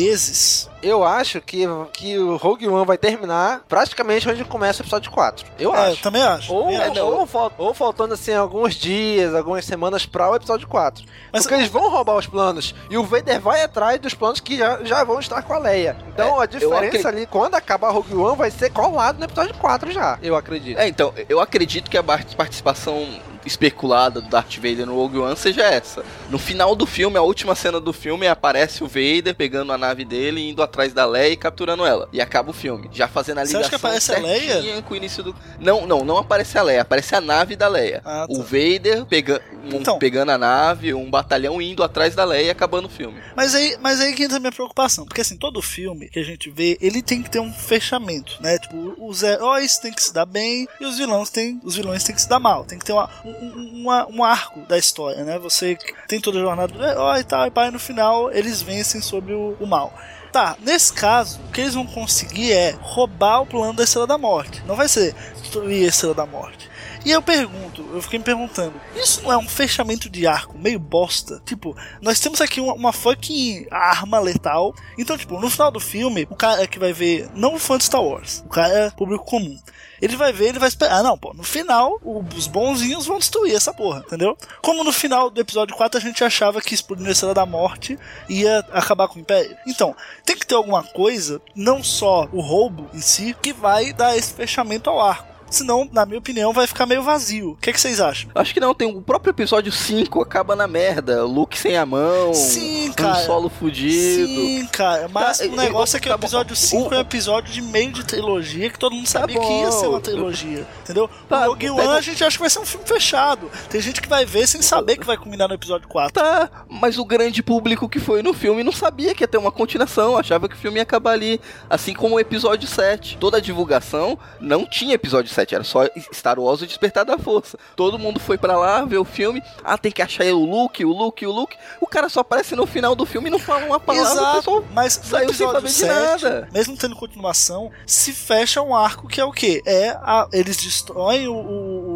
[0.01, 0.69] meses.
[0.83, 5.45] Eu acho que, que o Rogue One vai terminar praticamente onde começa o episódio 4.
[5.59, 6.03] Eu É, acho.
[6.03, 6.53] também acho.
[6.53, 7.01] Ou, acho.
[7.03, 11.05] ou, ou faltando assim alguns dias, algumas semanas pra o episódio 4.
[11.33, 12.75] Porque eles vão roubar os planos.
[12.91, 15.97] E o Vader vai atrás dos planos que já, já vão estar com a Leia.
[16.09, 19.91] Então É, a diferença ali, quando acabar Rogue One, vai ser colado no episódio 4
[19.93, 20.19] já.
[20.23, 20.79] Eu acredito.
[20.79, 23.07] É, então, eu acredito que a participação
[23.47, 26.05] especulada do Darth Vader no Rogue One seja essa.
[26.29, 30.05] No final do filme, a última cena do filme, aparece o Vader pegando a nave
[30.05, 32.09] dele, indo atrás da Leia e capturando ela.
[32.13, 32.89] E acaba o filme.
[32.93, 34.83] Já fazendo a Você acha ligação que aparece a Leia?
[34.83, 35.35] com o início do...
[35.61, 36.83] Não, não, não aparece a Leia.
[36.83, 38.03] Aparece a nave da Leia.
[38.05, 38.33] Ah, tá.
[38.33, 39.41] O Vader pega...
[39.65, 39.99] um- Então.
[39.99, 43.19] pegando a nave, um batalhão indo atrás da Leia e acabando o filme.
[43.37, 45.05] Mas aí, mas aí que entra a minha preocupação.
[45.05, 48.59] Porque assim, todo filme que a gente vê, ele tem que ter um fechamento, né?
[48.59, 52.15] Tipo, os heróis têm que se dar bem e os vilões têm, os vilões têm
[52.15, 52.65] que se dar mal.
[52.65, 55.39] Tem que ter uma, um, uma- um arco da história, né?
[55.39, 55.77] Você
[56.09, 59.33] tem toda a jornada do herói e tal, e pá, no final eles vencem sobre
[59.35, 59.93] o, o mal.
[60.33, 64.19] Tá, nesse caso, o que eles vão conseguir é roubar o plano da Estrela da
[64.19, 64.63] Morte.
[64.67, 66.66] Não vai ser destruir a Estrela da Morte.
[67.07, 70.81] E eu pergunto, eu fiquei me perguntando, isso não é um fechamento de arco meio
[70.81, 71.41] bosta?
[71.47, 74.75] Tipo, nós temos aqui uma, uma fucking arma letal.
[74.99, 77.85] Então, tipo, no final do filme, o cara que vai ver, não o fã de
[77.85, 79.57] Star Wars, o cara é público comum.
[80.03, 80.99] Ele vai ver, ele vai esperar.
[80.99, 84.37] Ah, não, pô, no final, os bonzinhos vão destruir essa porra, entendeu?
[84.61, 87.97] Como no final do episódio 4 a gente achava que explodindo a Estrela da Morte
[88.29, 89.57] ia acabar com o Império.
[89.65, 94.17] Então, tem que ter alguma coisa, não só o roubo em si, que vai dar
[94.17, 95.36] esse fechamento ao arco.
[95.51, 97.51] Senão, na minha opinião, vai ficar meio vazio.
[97.53, 98.31] O que, é que vocês acham?
[98.35, 101.25] Acho que não, tem o próprio episódio 5 acaba na merda.
[101.25, 102.35] O Luke sem a mão.
[102.35, 103.25] Sim, Um cara.
[103.25, 104.27] solo fudido.
[104.27, 105.09] Sim, cara.
[105.09, 106.25] Mas Tá, o negócio é que o tá bom.
[106.25, 109.71] episódio 5 é um episódio de meio de trilogia que todo mundo sabia que ia
[109.73, 110.67] ser uma trilogia.
[110.83, 111.09] Entendeu?
[111.29, 113.51] Tá, o Rogue One a gente acha que vai ser um filme fechado.
[113.69, 116.13] Tem gente que vai ver sem saber que vai culminar no episódio 4.
[116.13, 119.53] Tá, mas o grande público que foi no filme não sabia que ia ter uma
[119.53, 121.41] continuação, achava que o filme ia acabar ali.
[121.69, 123.17] Assim como o episódio 7.
[123.19, 127.59] Toda a divulgação não tinha episódio 7, era só Star Wars e Despertar da Força.
[127.75, 129.43] Todo mundo foi pra lá ver o filme.
[129.63, 131.57] Ah, tem que achar o Luke, o Luke, o Luke.
[131.81, 134.13] O cara só aparece no final do filme e não fala uma palavra.
[134.13, 136.49] Exato, mas saiu sem saber de 7, nada.
[136.53, 139.63] mesmo tendo continuação, se fecha um arco que é o quê?
[139.67, 141.96] É a, eles destroem o, o,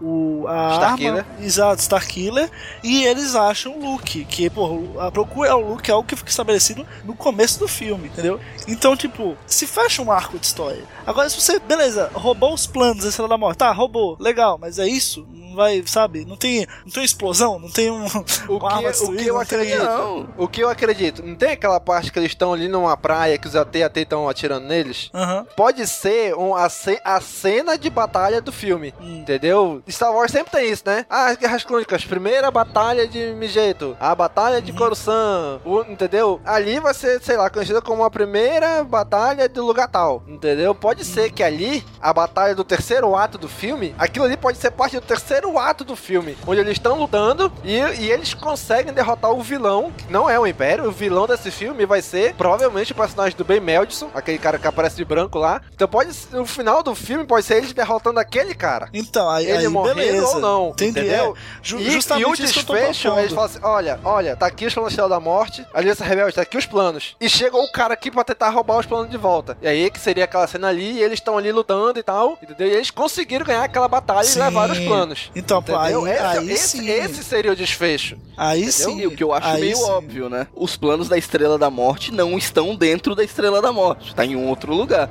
[0.00, 1.24] o, o a Starkiller.
[1.24, 2.50] arma, exato, Starkiller,
[2.82, 6.30] e eles acham o Luke, que, pô, a procura ao Luke é algo que fica
[6.30, 8.40] estabelecido no começo do filme, entendeu?
[8.66, 10.84] Então, tipo, se fecha um arco de história.
[11.06, 14.78] Agora, se você, beleza, roubou os planos da Estrela da Morte, tá, roubou, legal, mas
[14.78, 15.26] é isso?
[15.60, 16.24] Não vai, sabe?
[16.24, 18.06] Não tem, não tem explosão, não tem um,
[18.48, 21.22] O uma arma que, o que destruída, eu não tem- acredito, o que eu acredito,
[21.26, 24.66] não tem aquela parte que eles estão ali numa praia que os AT-AT estão atirando
[24.66, 25.10] neles?
[25.12, 25.46] Aham.
[25.56, 29.82] Pode ser um, a, ce- a cena de batalha do filme, entendeu?
[29.88, 31.04] Star Wars sempre tem isso, né?
[31.10, 36.40] Ah, as Guerras Crônicas, primeira batalha de Mijeto, a batalha de Coruscant, o- entendeu?
[36.44, 40.74] Ali vai ser, sei lá, conhecida como a primeira batalha do lugar tal, entendeu?
[40.74, 44.70] Pode ser que ali, a batalha do terceiro ato do filme, aquilo ali pode ser
[44.70, 49.30] parte do terceiro ato do filme, onde eles estão lutando e, e eles conseguem derrotar
[49.32, 52.94] o vilão, que não é o Império, o vilão desse filme vai ser provavelmente o
[52.94, 55.60] personagem do Ben Melson, aquele cara que aparece de branco lá.
[55.74, 58.88] Então pode no final do filme pode ser eles derrotando aquele cara.
[58.92, 60.26] Então, aí, ele aí, morrendo beleza.
[60.34, 61.36] ou não, Entendi, entendeu?
[61.36, 61.60] é.
[61.62, 64.94] Ju- e, justamente e o desfecho, eles falam assim, olha, olha, tá aqui os planos
[64.96, 67.16] da Morte, a Aliança Rebelde, tá aqui os planos.
[67.20, 69.56] E chega o cara aqui pra tentar roubar os planos de volta.
[69.62, 72.66] E aí que seria aquela cena ali, e eles estão ali lutando e tal, entendeu?
[72.68, 74.38] E eles conseguiram ganhar aquela batalha Sim.
[74.38, 75.29] e levar os planos.
[75.34, 76.88] Então, pô, aí- esse, aí esse- sim.
[76.88, 78.16] esse seria o desfecho.
[78.36, 78.72] Aí Entendeu?
[78.90, 79.00] sim.
[79.00, 79.84] E o que eu acho Aí meio sim.
[79.84, 80.46] óbvio, né?
[80.54, 84.14] Os planos da Estrela da Morte não estão dentro da Estrela da Morte.
[84.14, 85.08] Tá em um outro lugar.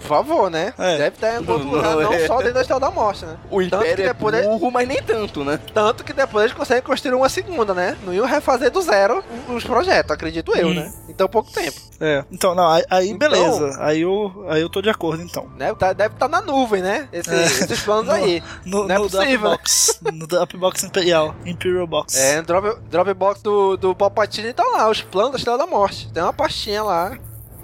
[0.00, 0.72] Por favor, né?
[0.76, 2.26] Deve estar em algum lugar, não é.
[2.26, 3.36] só dentro da Estrela da Morte, né?
[3.50, 5.60] O Tanto que Império é burro, mas nem tanto, né?
[5.74, 7.96] Tanto que depois eles conseguem construir uma segunda, né?
[8.02, 10.74] Não iam refazer do zero os projetos, acredito eu, Hum.
[10.74, 10.92] né?
[11.08, 11.78] Então pouco tempo.
[12.00, 13.76] É, então, não, aí, aí Então- beleza.
[13.80, 15.46] Aí eu, aí eu tô de acordo, então.
[15.56, 15.72] Né?
[15.74, 17.06] Tá- Deve estar na nuvem, né?
[17.12, 17.42] Esse- É.
[17.44, 18.42] Esses planos No- aí.
[18.64, 19.38] No, não é no possível.
[19.50, 20.00] Dropbox.
[20.12, 21.34] no Dropbox Imperial.
[21.44, 22.16] Imperial Box.
[22.16, 26.10] É, no drop, Dropbox do, do Palpatine tá lá, os planos da Estrela da Morte.
[26.12, 27.18] Tem uma pastinha lá,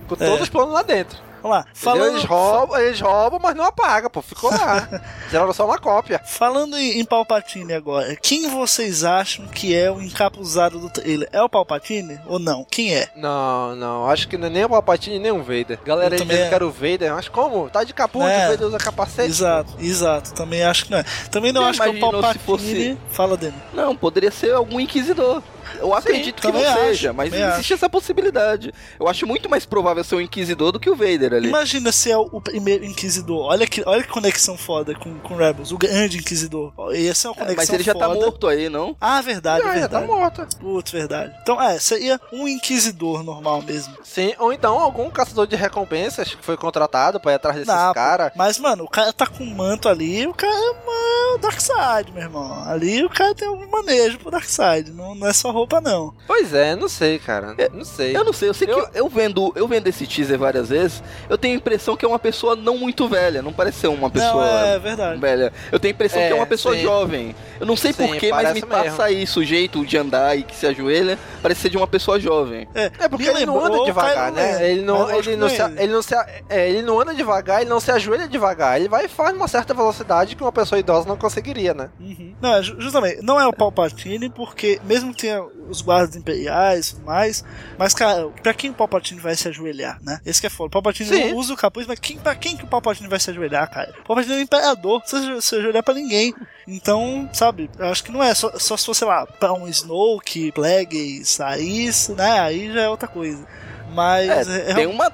[0.06, 0.26] com É.
[0.26, 1.18] todos os planos lá dentro.
[1.46, 1.66] Vamos lá.
[1.74, 4.20] Falando, Eles roubam, eles roubam, mas não apaga, pô.
[4.22, 4.88] Ficou lá.
[5.26, 6.20] Fizeram só uma cópia.
[6.24, 11.28] Falando em, em Palpatine agora, quem vocês acham que é o encapuzado do trailer?
[11.32, 12.64] É o Palpatine ou não?
[12.70, 13.08] Quem é?
[13.16, 15.78] Não, não, acho que não é nem o Palpatine nem o Vader.
[15.84, 16.48] Galera Eu também é.
[16.48, 17.68] que era o Vader, mas como?
[17.70, 18.46] Tá de capuz, É.
[18.46, 19.28] o Vader usa capacete.
[19.28, 20.32] Exato, exato.
[20.34, 21.04] Também acho que não é.
[21.30, 22.44] Também não Já acho que é o Palpatine.
[22.44, 23.54] fosse- Fala dele.
[23.72, 25.42] Não, poderia ser algum inquisidor.
[25.78, 28.72] Eu acredito que não acho, seja, mas existe essa possibilidade.
[28.98, 31.48] Eu acho muito mais provável ser um inquisidor do que o Vader ali.
[31.48, 33.46] Imagina se é o, o primeiro Inquisidor.
[33.46, 35.72] Olha que, olha que conexão foda com, com Rebels.
[35.72, 36.72] O grande Inquisidor.
[36.94, 38.20] Essa é uma É, conexão mas ele já tá foda.
[38.20, 38.96] morto aí, não?
[39.00, 39.92] Ah, verdade, já verdade.
[39.92, 40.46] tá morto.
[40.58, 41.34] Putz, verdade.
[41.42, 43.94] Então, é, seria um Inquisidor normal mesmo.
[44.04, 47.92] Sim, ou então algum caçador de recompensas que foi contratado pra ir atrás desses Não,
[47.92, 48.32] caras.
[48.36, 52.22] Mas, mano, o cara tá com um manto ali, o cara é o Darkseid, meu
[52.22, 52.64] irmão.
[52.68, 56.12] Ali o cara tem um manejo pro Darkseid, não, não é só roupa, não.
[56.26, 57.54] Pois é, não sei, cara.
[57.72, 58.16] Não sei.
[58.16, 61.36] Eu não sei, eu sei que eu vendo, eu vendo esse teaser várias vezes, eu
[61.38, 64.46] tenho a impressão que é uma pessoa não muito velha, não parece ser uma pessoa
[64.46, 65.20] é verdade.
[65.20, 65.52] velha.
[65.72, 66.82] Eu tenho a impressão É, que é uma pessoa sim.
[66.82, 67.34] jovem.
[67.58, 68.68] Eu não sei Sim, porquê, mas me mesmo.
[68.68, 72.20] passa isso, o jeito de andar e que se ajoelha, parece ser de uma pessoa
[72.20, 72.68] jovem.
[72.74, 74.70] É, É porque ele não anda devagar, né?
[74.70, 75.92] Ele não, lógico ele, não se, é ele.
[75.92, 76.14] não se,
[76.48, 78.78] é, ele não anda devagar, ele não se ajoelha devagar.
[78.78, 81.88] Ele vai e faz uma certa velocidade que uma pessoa idosa não conseguiria, né?
[82.00, 82.34] Uhum.
[82.40, 86.88] Não, é ju- justamente, não é o Palpatine, porque mesmo que tenha os guardas imperiais
[86.88, 87.44] e tudo mais,
[87.78, 90.20] mas, cara, pra quem o Palpatine vai se ajoelhar, né?
[90.24, 90.68] Esse que é foda.
[90.68, 91.30] O Palpatine Sim.
[91.30, 93.94] não usa o capuz, mas quem, pra quem que o Palpatine vai se ajoelhar, cara?
[94.00, 96.34] O Palpatine é o imperador, não precisa se ajoelhar pra ninguém.
[96.66, 99.68] Então, sabe, eu acho que não é só, só se fosse, sei lá, pra um
[99.68, 102.40] Snoke, Plagueis, isso, né?
[102.40, 103.46] Aí já é outra coisa.
[103.92, 104.48] Mas.
[104.48, 105.10] É, é- tem uma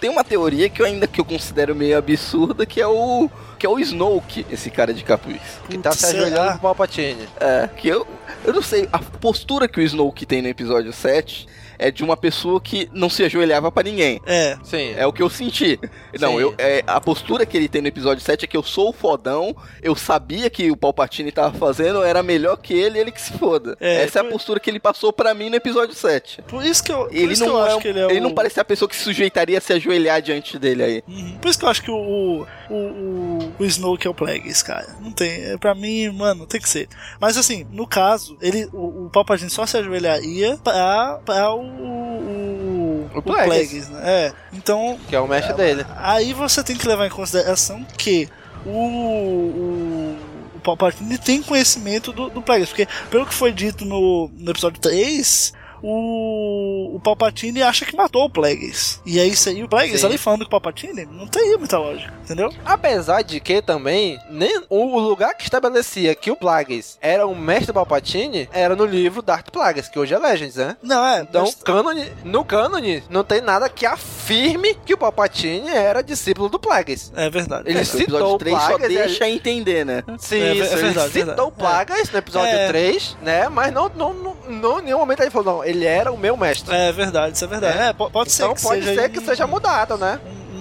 [0.00, 3.64] tem uma teoria que eu ainda que eu considero meio absurda, que é o que
[3.64, 5.40] é o Snoke, esse cara de capuz.
[5.68, 7.26] Que tá se ajoelhando pro Palpatine.
[7.40, 8.06] É, que eu
[8.44, 12.16] eu não sei, a postura que o Snoke tem no episódio 7 é de uma
[12.16, 14.20] pessoa que não se ajoelhava pra ninguém.
[14.24, 14.56] É.
[14.62, 14.94] Sim.
[14.96, 15.78] É o que eu senti.
[16.20, 16.38] Não, Sim.
[16.40, 18.92] eu, é, a postura que ele tem no episódio 7 é que eu sou o
[18.92, 23.32] fodão, eu sabia que o Palpatine tava fazendo, era melhor que ele, ele que se
[23.32, 23.76] foda.
[23.80, 26.42] É, Essa é a por- postura que ele passou pra mim no episódio 7.
[26.42, 28.20] Por isso que eu, Ele isso que não, eu é, acho que ele é o...
[28.22, 31.02] não parece a pessoa que se sujeitaria a se ajoelhar diante dele aí.
[31.08, 31.38] Uhum.
[31.42, 34.86] Por isso que eu acho que o, o, o, o Snoke é o Plagueis, cara.
[35.00, 35.30] Não tem.
[35.44, 36.88] é, Pra mim, mano, tem que ser.
[37.20, 41.60] Mas assim, no caso, ele, o, o Palpatine só se ajoelharia pra, pra o.
[41.62, 43.88] O, O Plagueis.
[43.88, 44.00] né?
[44.04, 44.32] É.
[44.52, 44.98] Então.
[45.08, 45.84] Que é o mestre dele.
[45.96, 48.28] Aí você tem que levar em consideração que
[48.66, 48.70] o.
[48.70, 50.16] o
[50.54, 54.80] o Palpatine tem conhecimento do, do Plagueis, porque pelo que foi dito no, no episódio
[54.80, 55.52] 3,
[55.86, 59.00] o, o Palpatine acha que matou o Plagueis.
[59.04, 60.06] E aí seria o Plagueis Sim.
[60.06, 62.50] ali falando com o Palpatine, não teria muita lógica, entendeu?
[62.64, 67.72] Apesar de que também, nem o lugar que estabelecia que o Plagueis era o mestre
[67.72, 70.76] Palpatine era no livro Dark Plagueis, que hoje é Legends, né?
[70.82, 71.20] Não, é.
[71.20, 76.48] Então, mas- cânone, no cânone, não tem nada que firme que o Palpatine era discípulo
[76.48, 77.12] do Plagueis.
[77.14, 77.68] É verdade.
[77.68, 78.94] Ele É, o citou episódio o 3 só Plagueis.
[78.94, 80.02] deixa ele- entender, né?
[80.18, 81.48] Sim, É, é isso, verdade, ele citou verdade.
[81.48, 82.68] o Plagas no episódio É.
[82.68, 83.48] 3, né?
[83.48, 86.36] Mas não, não, não, não, em nenhum momento ele falou, não, ele era o meu
[86.36, 86.74] mestre.
[86.74, 87.78] É verdade, isso é verdade.
[87.78, 90.20] É, po- pode ser então que pode seja ser que um- seja mudado, né?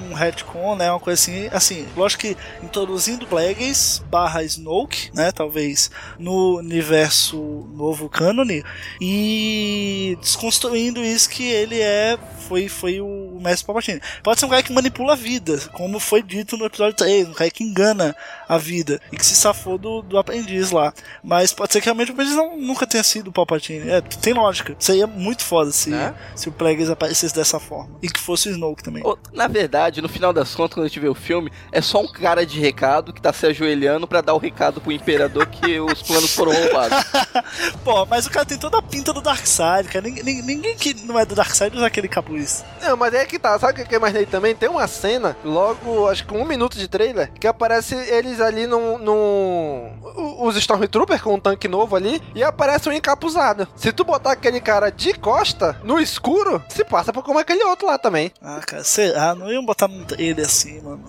[0.10, 5.90] um retcon, né, uma coisa assim, assim, lógico que introduzindo Plagueis barra Snoke, né, talvez
[6.20, 7.36] no universo
[7.76, 8.64] novo cânone
[9.02, 14.02] e desconstruindo isso que ele é, foi, foi o mestre Palpatine.
[14.22, 17.34] Pode ser um cara que manipula a vida, como foi dito no episódio 3, um
[17.34, 18.16] cara que engana
[18.54, 20.94] a vida e que se safou do, do aprendiz lá.
[21.24, 23.90] Mas pode ser que realmente o aprendiz não, nunca tenha sido o Palpatine.
[23.90, 24.76] É, tem lógica.
[24.80, 26.14] Seria muito foda se, Né?
[26.36, 27.96] se o Plagueis aparecesse dessa forma.
[28.02, 29.04] E que fosse o Snoke também.
[29.34, 32.08] Na verdade, no final das contas, quando a gente vê o filme, é só um
[32.12, 36.02] cara de recado que tá se ajoelhando pra dar o recado pro imperador que os
[36.02, 36.98] planos foram roubados.
[37.84, 40.06] Pô, mas o cara tem toda a pinta do Darkseid, cara.
[40.06, 42.64] Ninguém, ninguém- ninguém que não é do Darkseid usa aquele capuz.
[42.82, 44.56] Não, mas é que tá, sabe o que que eu imaginei também?
[44.56, 48.98] Tem uma cena, logo, acho que um minuto de trailer, que aparece eles ali num.
[48.98, 49.92] num
[50.40, 53.68] os Stormtroopers com um tanque novo ali, e aparece um encapuzado.
[53.76, 57.88] Se tu botar aquele cara de costa, no escuro, se passa por como aquele outro
[57.88, 58.32] lá também.
[58.42, 59.34] Ah, cara, será?
[59.36, 61.04] Não iam botar ele assim, mano.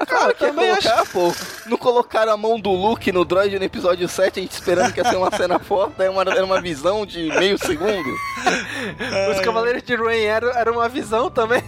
[0.00, 1.34] Ah, claro que também colocar, pô.
[1.66, 5.00] Não colocaram a mão do Luke no droid no episódio 7, a gente esperando que
[5.00, 8.08] ia ser uma cena forte, aí uma, era uma visão de meio segundo.
[9.30, 11.62] Os Cavaleiros de Rain era, era uma visão também.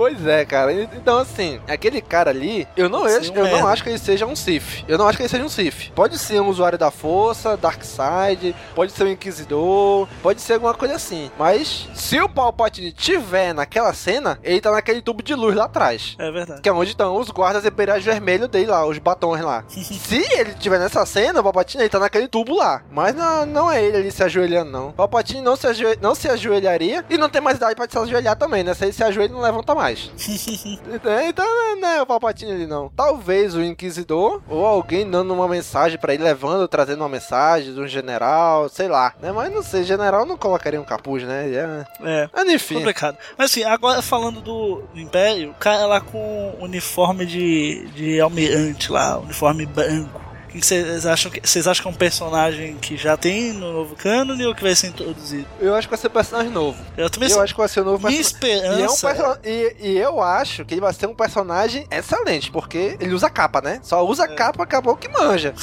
[0.00, 0.72] Pois é, cara.
[0.72, 3.66] Então, assim, aquele cara ali, eu não, acho, eu não merda.
[3.68, 4.82] acho que ele seja um Sith.
[4.88, 5.90] Eu não acho que ele seja um Sith.
[5.94, 10.94] Pode ser um usuário da força, Darkseid, pode ser um Inquisidor, pode ser alguma coisa
[10.94, 11.30] assim.
[11.38, 16.16] Mas, se o Palpatine tiver naquela cena, ele tá naquele tubo de luz lá atrás.
[16.18, 16.62] É verdade.
[16.62, 19.64] Que é onde estão os guardas imperiais vermelhos dele lá, os batons lá.
[19.68, 22.80] se ele tiver nessa cena, o Palpatine ele tá naquele tubo lá.
[22.90, 24.88] Mas não, não é ele ali se ajoelhando, não.
[24.88, 27.98] O Palpatine não se, ajoe- não se ajoelharia e não tem mais idade pra se
[27.98, 28.72] ajoelhar também, né?
[28.72, 29.89] Se ele se ajoelha, não levanta mais.
[30.94, 32.88] então, então, não é o Palpatine ali, não.
[32.90, 37.80] Talvez o Inquisidor ou alguém dando uma mensagem pra ele, levando, trazendo uma mensagem de
[37.80, 39.14] um general, sei lá.
[39.20, 39.32] Né?
[39.32, 41.48] Mas não sei, general não colocaria um capuz, né?
[41.50, 41.86] É.
[42.02, 42.30] É.
[42.32, 42.76] Mas enfim.
[42.76, 43.16] Complicado.
[43.36, 48.90] Mas assim, agora falando do, do Império, o cara lá com uniforme de, de almirante
[48.90, 50.29] lá, uniforme branco.
[50.50, 53.72] O que vocês acham que vocês acham que é um personagem que já tem no
[53.72, 55.46] novo cânone ou que vai ser introduzido?
[55.60, 56.78] Eu acho que vai ser personagem novo.
[56.96, 57.44] Eu também eu sei.
[57.44, 58.50] acho que vai ser um novo Minha personagem.
[58.50, 61.86] E, é um esperança perso- e, e eu acho que ele vai ser um personagem
[61.90, 63.80] excelente, porque ele usa capa, né?
[63.82, 65.54] Só usa capa, acabou que manja.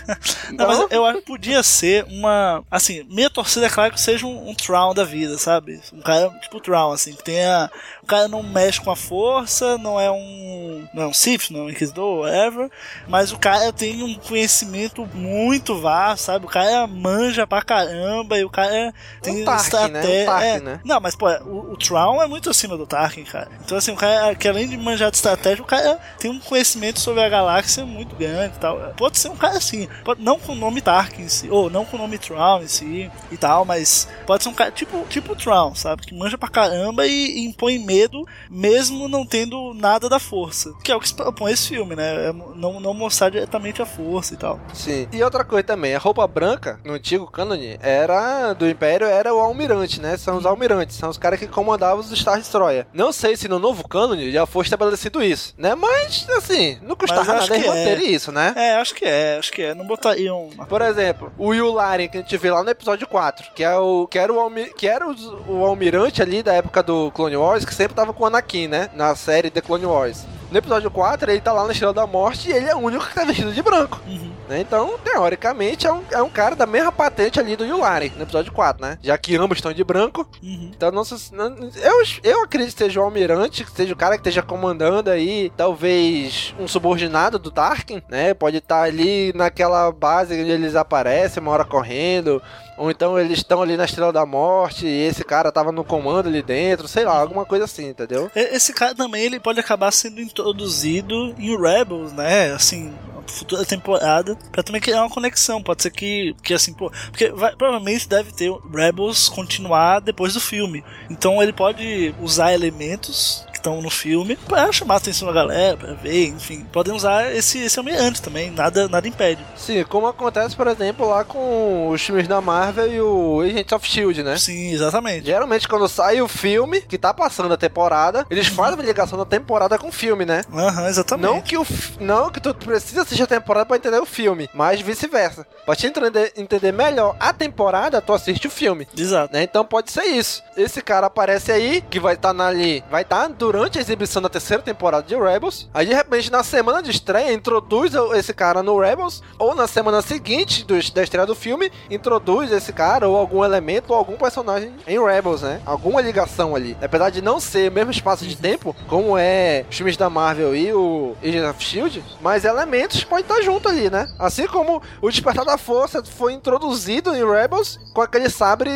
[0.52, 2.62] Não, mas eu acho que podia ser uma.
[2.70, 4.54] Assim, minha torcida é claro que seja um, um
[4.94, 5.80] da vida, sabe?
[5.92, 7.70] Um cara tipo Traum, assim, que tenha.
[8.02, 10.86] O cara não mexe com a força, não é um.
[10.92, 12.70] Não é um Sith, não é um Inquisidor, whatever.
[13.08, 16.44] Mas o cara tem um conhecimento muito vasto, sabe?
[16.44, 20.00] O cara manja pra caramba e o cara tem Um Tarkin, né?
[20.00, 20.60] Um Tarkin, é.
[20.60, 20.80] né?
[20.84, 23.48] Não, mas pô, o, o Traum é muito acima do Tarkin, cara.
[23.64, 26.98] Então, assim, o cara que além de manjar de estratégia, o cara tem um conhecimento
[26.98, 28.76] sobre a galáxia muito grande e tal.
[28.96, 31.84] Pode ser um cara assim, pode, não com o nome Tarkin em si, ou não
[31.84, 35.36] com o nome Traum em si e tal, mas pode ser um cara tipo, tipo
[35.36, 36.02] Traum, sabe?
[36.02, 40.72] Que manja pra caramba e, e impõe medo, mesmo não tendo nada da força.
[40.82, 42.30] Que é o que se propõe esse filme, né?
[42.30, 44.58] É não, não mostrar diretamente a força e tal.
[44.72, 45.08] Sim.
[45.12, 49.38] E outra coisa também, a roupa branca, no antigo cânone, era do Império, era o
[49.40, 50.16] almirante, né?
[50.16, 52.86] São os almirantes, são os caras que comandavam os Star Destroyer.
[52.92, 55.74] Não sei se no novo cânone já foi estabelecido isso, né?
[55.74, 57.68] Mas, assim, não custava nada que é.
[57.68, 58.52] manter isso, né?
[58.56, 59.74] É, acho que é, acho que é.
[59.74, 60.48] Não botariam.
[60.68, 64.06] Por exemplo, o Yularen que a gente vê lá no episódio 4, que, é o,
[64.06, 67.64] que era, o, almi- que era os- o almirante ali da época do Clone Wars,
[67.64, 68.90] que sempre tava com o Anakin, né?
[68.94, 70.24] Na série The Clone Wars.
[70.54, 73.04] No episódio 4, ele tá lá na Estrela da Morte e ele é o único
[73.08, 74.00] que tá vestido de branco.
[74.48, 74.60] né?
[74.60, 78.52] Então, teoricamente, é um, é um cara da mesma patente ali do Yularen, no episódio
[78.52, 78.96] 4, né?
[79.02, 80.24] Já que ambos estão de branco.
[80.40, 81.02] Então, não,
[81.32, 85.10] não- eu, eu acredito que seja o almirante, que seja o cara que esteja comandando
[85.10, 88.32] aí, talvez um subordinado do Tarkin, né?
[88.32, 92.40] Pode estar ali naquela base onde eles aparecem, uma hora correndo.
[92.76, 96.28] Ou então eles estão ali na Estrela da Morte e esse cara tava no comando
[96.28, 98.30] ali dentro, sei lá, alguma coisa assim, entendeu?
[98.34, 102.52] Esse cara também ele pode acabar sendo introduzido em Rebels, né?
[102.52, 102.92] Assim,
[103.26, 105.62] futura temporada, pra também criar uma conexão.
[105.62, 110.40] Pode ser que, que assim, pô, porque vai- provavelmente deve ter Rebels continuar depois do
[110.40, 110.84] filme.
[111.08, 115.94] Então ele pode usar elementos estão no filme pra chamar a atenção da galera, pra
[115.94, 116.66] ver, enfim.
[116.70, 119.42] Podem usar esse, esse antes também, nada, nada impede.
[119.56, 123.88] Sim, como acontece, por exemplo, lá com os filmes da Marvel e o Agents of
[123.88, 124.36] Shield, né?
[124.36, 125.26] Sim, exatamente.
[125.26, 129.24] Geralmente, quando sai o filme, que tá passando a temporada, eles fazem a ligação da
[129.24, 130.42] temporada com o filme, né?
[130.52, 131.32] Aham, exatamente.
[131.32, 131.66] Não que, o,
[132.00, 135.46] não que tu precisa assistir a temporada pra entender o filme, mas vice-versa.
[135.64, 138.86] Pra te entender, entender melhor a temporada, tu assiste o filme.
[138.96, 139.32] Exato.
[139.32, 139.42] Né?
[139.42, 140.42] Então pode ser isso.
[140.56, 144.62] Esse cara aparece aí, que vai estar ali, vai estar durante a exibição da terceira
[144.62, 145.68] temporada de Rebels.
[145.72, 150.02] Aí de repente, na semana de estreia, introduz esse cara no Rebels, ou na semana
[150.02, 154.72] seguinte do- da estreia do filme, introduz esse cara, ou algum elemento, ou algum personagem
[154.86, 155.60] em Rebels, né?
[155.64, 156.76] Alguma ligação ali.
[156.82, 160.54] Apesar de não ser o mesmo espaço de tempo, como é os filmes da Marvel
[160.54, 164.08] e o Agents of Shield, mas elementos podem estar junto ali, né?
[164.18, 168.70] Assim como o Despertar da Força foi introduzido em Rebels com aquele sabre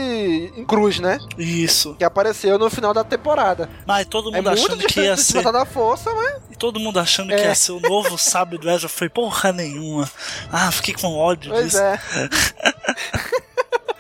[0.57, 1.19] em cruz, né?
[1.37, 1.95] Isso.
[1.97, 3.69] Que apareceu no final da temporada.
[3.87, 4.39] Mas todo É
[4.73, 5.53] mundo muito achando que ia ser.
[5.53, 6.35] Da Força, mas...
[6.51, 7.37] E todo mundo achando É.
[7.37, 10.09] que ia ser o novo sábio do Ezra foi porra nenhuma.
[10.53, 11.79] Ah, fiquei com ódio Pois disso.
[11.79, 11.99] é.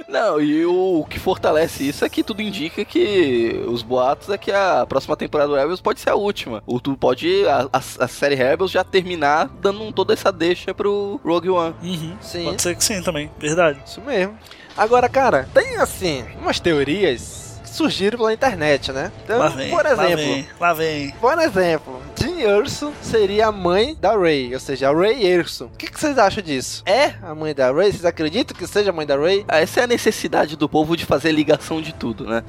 [0.09, 4.39] Não, e o, o que fortalece isso é que tudo indica que os boatos é
[4.39, 6.63] que a próxima temporada do Rebels pode ser a última.
[6.67, 10.73] Ou tu pode a, a, a série Rebels já terminar dando um- toda essa deixa
[10.73, 11.75] pro Rogue One.
[11.83, 12.17] Uhum.
[12.23, 12.45] Sim.
[12.45, 13.81] Pode ser que sim também, verdade.
[13.85, 14.35] Isso mesmo.
[14.75, 17.48] Agora, cara, tem assim, umas teorias
[17.79, 19.13] surgiram pela internet, né?
[19.25, 21.11] Então, lá vem, por lá exemplo, vem, lá vem.
[21.13, 25.67] Por exemplo, Jean Erso seria a mãe da Rey, ou seja, a Rey Erso.
[25.67, 26.83] O que, que vocês acham disso?
[26.85, 27.93] É a mãe da Rey?
[27.93, 29.45] Vocês acreditam que seja a mãe da Rey?
[29.49, 32.43] Ah, Essa é a necessidade do povo de fazer ligação de tudo, né?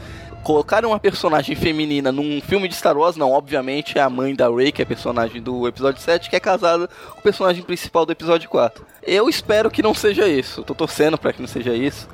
[0.43, 4.49] Colocaram uma personagem feminina num filme de Star Wars, não, obviamente é a mãe da
[4.49, 8.05] Rey, que é a personagem do episódio 7, que é casada com o personagem principal
[8.05, 8.85] do episódio 4.
[9.03, 12.07] Eu espero que não seja isso, tô torcendo pra que não seja isso.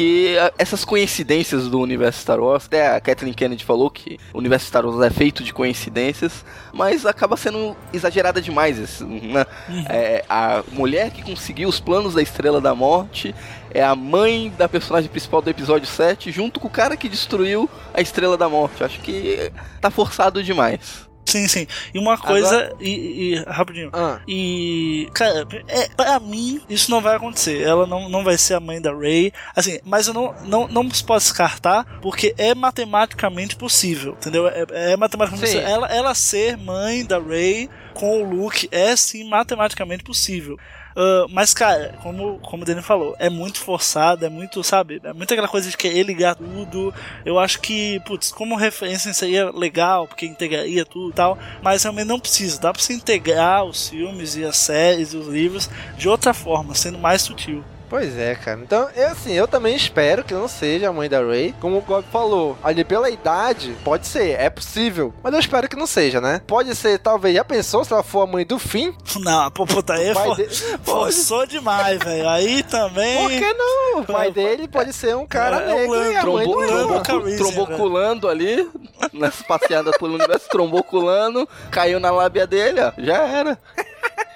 [0.00, 4.64] Que essas coincidências do universo Star Wars, até a Kathleen Kennedy falou que o universo
[4.64, 6.42] Star Wars é feito de coincidências,
[6.72, 8.78] mas acaba sendo exagerada demais.
[8.78, 9.44] esse, né?
[9.90, 13.34] É, a mulher que conseguiu os planos da Estrela da Morte
[13.74, 17.68] é a mãe da personagem principal do episódio 7, junto com o cara que destruiu
[17.92, 18.82] a Estrela da Morte.
[18.82, 21.09] Acho que tá forçado demais.
[21.24, 21.66] Sim, sim.
[21.94, 23.90] E uma coisa, Agora- e, e- rapidinho.
[23.92, 24.18] Ah.
[24.26, 27.62] E, cara, é, pra mim, isso não vai acontecer.
[27.62, 29.32] Ela não, não vai ser a mãe da Ray.
[29.54, 34.48] Assim, mas eu não, não, não se pode descartar, porque é matematicamente possível, entendeu?
[34.48, 35.58] É, é matematicamente Sim.
[35.58, 35.74] possível.
[35.74, 40.56] Ela, ela ser mãe da Ray com o Luke é sim matematicamente possível.
[40.96, 45.00] Ah, mas, cara, como, como o Danny falou, é muito forçado, é muito, sabe?
[45.02, 46.92] É muito aquela coisa de querer ligar tudo.
[47.24, 52.06] Eu acho que, putz, como referência seria legal, porque integraria tudo e tal, mas realmente
[52.08, 52.60] não precisa.
[52.60, 56.74] Dá pra você integrar os filmes e as séries e os livros de outra forma,
[56.74, 57.64] sendo mais sutil.
[57.90, 58.60] Pois é, cara.
[58.62, 61.52] Então, eu, assim, eu também espero que não seja a mãe da Ray.
[61.60, 65.12] Como o Gob falou, ali pela idade, pode ser, é possível.
[65.24, 66.40] Mas eu espero que não seja, né?
[66.46, 68.94] Pode ser, talvez, já pensou se ela for a mãe do fim?
[69.16, 70.48] Não, pô, puta, aí for, de-
[70.84, 72.28] forçou demais, velho.
[72.28, 73.18] Aí também.
[73.22, 74.00] Por que não?
[74.02, 76.66] O pai dele pode ser um cara É, negro o e a mãe Trombou, do
[76.68, 77.02] trombou, Lando.
[77.02, 77.78] Calrissian, trombou velho.
[77.78, 78.70] culando ali,
[79.12, 83.58] nessa passeada pelo universo, trombou culando, caiu na lábia dele, ó, já era.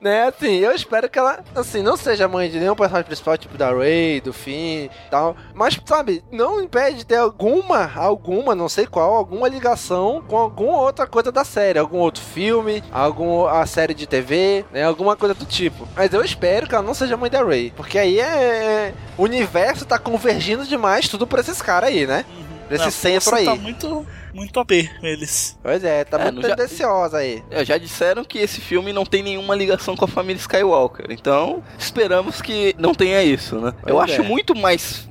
[0.00, 3.56] Né, assim, eu espero que ela, assim, não seja mãe de nenhum personagem principal, tipo
[3.56, 5.36] da Ray, do Finn e tal.
[5.54, 10.78] Mas, sabe, não impede de ter alguma, alguma, não sei qual, alguma ligação com alguma
[10.78, 11.78] outra coisa da série.
[11.78, 15.86] Algum outro filme, algum, a série de TV, né, alguma coisa do tipo.
[15.94, 17.72] Mas eu espero que ela não seja mãe da Ray.
[17.76, 18.94] Porque aí é...
[19.16, 22.24] O universo tá convergindo demais tudo pra esses caras aí, né?
[22.66, 23.44] Pra esse centro aí.
[23.44, 25.58] Tá muito, muito OP eles.
[25.62, 27.42] Pois é, tá É, muito tendenciosa aí.
[27.50, 31.62] É, já disseram que esse filme não tem nenhuma ligação com a família Skywalker, então
[31.78, 33.72] esperamos que não tenha isso, né?
[33.86, 34.24] eu Pois acho é.
[34.24, 35.08] muito mais,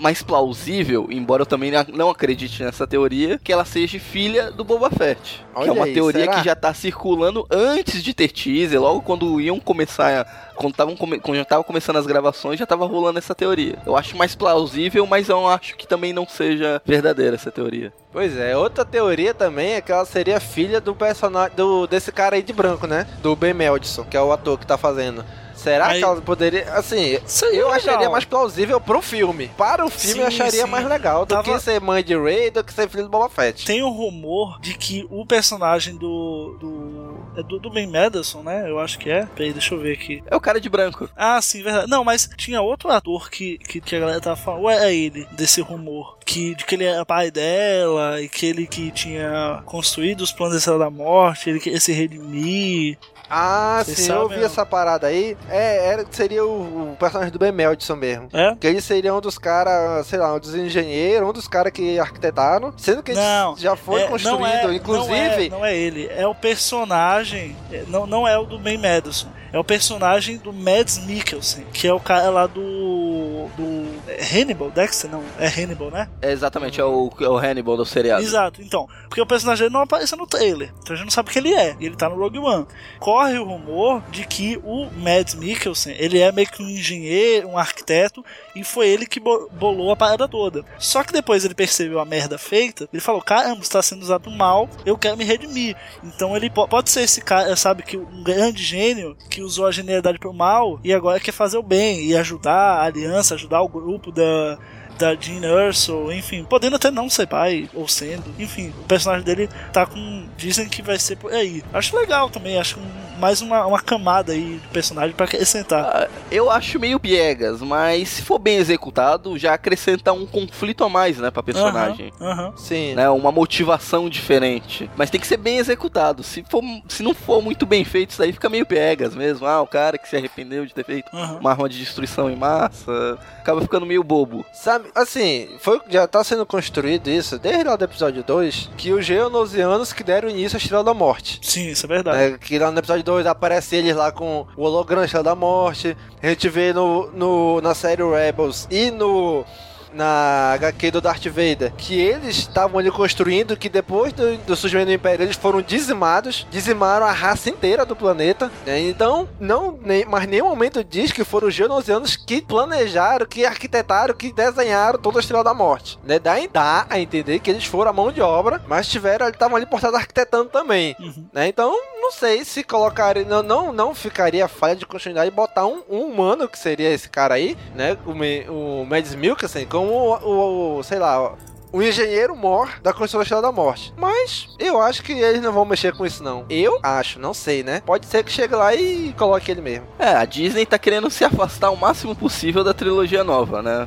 [0.00, 4.90] mais plausível, embora eu também não acredite nessa teoria, que ela seja filha do Boba
[4.90, 5.44] Fett.
[5.54, 6.36] que é Olha uma aí, teoria será?
[6.38, 11.18] que já tá circulando antes de ter teaser, logo quando iam começar, quando estavam come,
[11.18, 13.78] quando já tava começando as gravações, já tava rolando essa teoria.
[13.84, 17.92] Eu acho mais plausível, mas eu acho que também não seja verdadeira essa teoria.
[18.12, 22.36] Pois é, outra teoria também é que ela seria filha do personagem do desse cara
[22.36, 23.06] aí de branco, né?
[23.22, 25.24] Do Ben Melson, que é o ator que tá fazendo.
[25.62, 26.72] Será Aí- que ela poderia.
[26.72, 27.72] Assim, Seria eu legal.
[27.72, 29.48] acharia mais plausível pro filme.
[29.56, 30.70] Para o filme, Sim, eu acharia sim.
[30.70, 33.28] mais legal do Tava- que ser mãe de Ray do que ser filho do Boba
[33.28, 33.64] Fett.
[33.66, 36.56] Tem um rumor de que o personagem do.
[36.58, 37.10] do.
[37.36, 38.68] É do, do Ben Madison, né?
[38.68, 39.24] Eu acho que é.
[39.36, 40.22] Peraí, deixa eu ver aqui.
[40.26, 41.08] É o cara de branco.
[41.16, 41.88] Ah, sim, verdade.
[41.88, 44.62] Não, mas tinha outro ator que, que, que a galera tava falando.
[44.62, 46.18] Ou é ele, desse rumor?
[46.30, 50.54] que, de que ele era pai dela e que ele que tinha construído os planos
[50.54, 52.96] da Estrela da Morte, ele queria se redimir.
[53.30, 55.36] Ah, Vocês sim, eu vi essa parada aí.
[55.48, 58.28] É, era, seria o, o personagem do Ben Melson mesmo.
[58.32, 58.56] É?
[58.56, 61.98] Que ele seria um dos caras, sei lá, um dos engenheiros, um dos caras que
[61.98, 62.74] arquitetaram.
[62.76, 65.48] Sendo que ele Não, já foi é, construído, não é, inclusive.
[65.48, 67.56] Não é, não é ele, é o personagem.
[67.72, 69.28] é, Não, não é o do Ben Madison.
[69.52, 73.48] É o personagem do Mads Mikkelsen, que é o cara lá do.
[73.56, 73.99] do.
[74.18, 74.70] É Hannibal?
[74.70, 75.10] Dexter?
[75.10, 76.08] Não, é Hannibal, né?
[76.22, 78.22] É exatamente, é o, é o Hannibal do seriado.
[78.22, 78.88] Exato, então.
[79.08, 80.72] Porque o personagem dele não apareceu no trailer.
[80.82, 81.76] Então a gente não sabe quem ele é.
[81.80, 82.66] E ele tá no Rogue One.
[82.98, 87.58] Corre o rumor de que o Mads Mikkelsen, ele é meio que um engenheiro, um
[87.58, 90.64] arquiteto, e foi ele que bo- bolou a parada toda.
[90.78, 94.68] Só que depois ele percebeu a merda feita, ele falou: caramba, está sendo usado mal,
[94.86, 95.76] eu quero me redimir.
[96.04, 99.70] Então ele po- pode ser esse cara, sabe, que um grande gênio que usou a
[99.72, 103.68] genialidade pro mal e agora quer fazer o bem e ajudar a aliança, ajudar o
[103.68, 104.58] grupo da
[105.00, 109.48] da Jean Erso, enfim, podendo até não ser pai ou sendo, enfim, o personagem dele
[109.72, 111.62] tá com dizem que vai ser por aí.
[111.72, 115.84] Acho legal também, acho um- mais uma, uma camada aí de personagem pra acrescentar.
[115.84, 120.88] Ah, Eu acho meio piegas, mas se for bem executado, já acrescenta um conflito a
[120.88, 122.10] mais, né, pra personagem.
[122.56, 122.94] Sim.
[122.94, 124.88] Né, uma motivação diferente.
[124.96, 126.22] Mas tem que ser bem executado.
[126.22, 129.46] Se, for, se não for muito bem feito, isso aí fica meio piegas mesmo.
[129.46, 133.18] Ah, o cara que se arrependeu de ter feito uma arma de destruição em massa.
[133.38, 134.46] Acaba ficando meio bobo.
[134.52, 139.04] Sabe, assim, foi, já tá sendo construído isso desde lá do episódio 2, que os
[139.04, 141.38] geonosianos que deram início à Estrela da Morte.
[141.42, 142.18] Sim, isso é verdade.
[142.34, 145.34] É, que lá no episódio 2 aparece eles lá com o holograma da Estrela da
[145.34, 145.96] Morte.
[146.22, 149.44] A gente vê no, no, na série Rebels e no.
[149.92, 154.86] Na HQ do Darth Vader, que eles estavam ali construindo, que depois do, do surgimento
[154.86, 158.50] do Império eles foram dizimados, dizimaram a raça inteira do planeta.
[158.66, 158.80] né?
[158.80, 164.14] Então, não, nem, mas nenhum momento diz que foram os geonosianos que planejaram, que arquitetaram,
[164.14, 165.98] que desenharam toda a Estrela da Morte.
[166.04, 166.18] Né?
[166.18, 169.66] Dá, dá a entender que eles foram a mão de obra, mas tiveram, estavam ali
[169.66, 170.96] por trás arquitetando também.
[171.32, 171.48] Né?
[171.48, 173.24] Então, não sei se colocarem.
[173.24, 177.34] Não, não, não ficaria falha de continuidade botar um, um humano, que seria esse cara
[177.34, 177.96] aí, né?
[178.04, 181.34] O, o Mads Mikkelsen, como o, o- o, sei lá,
[181.72, 183.92] o engenheiro mor da construção da da Morte.
[183.96, 186.44] Mas eu acho que eles não vão mexer com isso, não.
[186.50, 187.80] Eu acho, não sei, né?
[187.86, 189.86] Pode ser que chegue lá e coloque ele mesmo.
[189.98, 193.86] É, a Disney tá querendo se afastar o máximo possível da trilogia nova, né?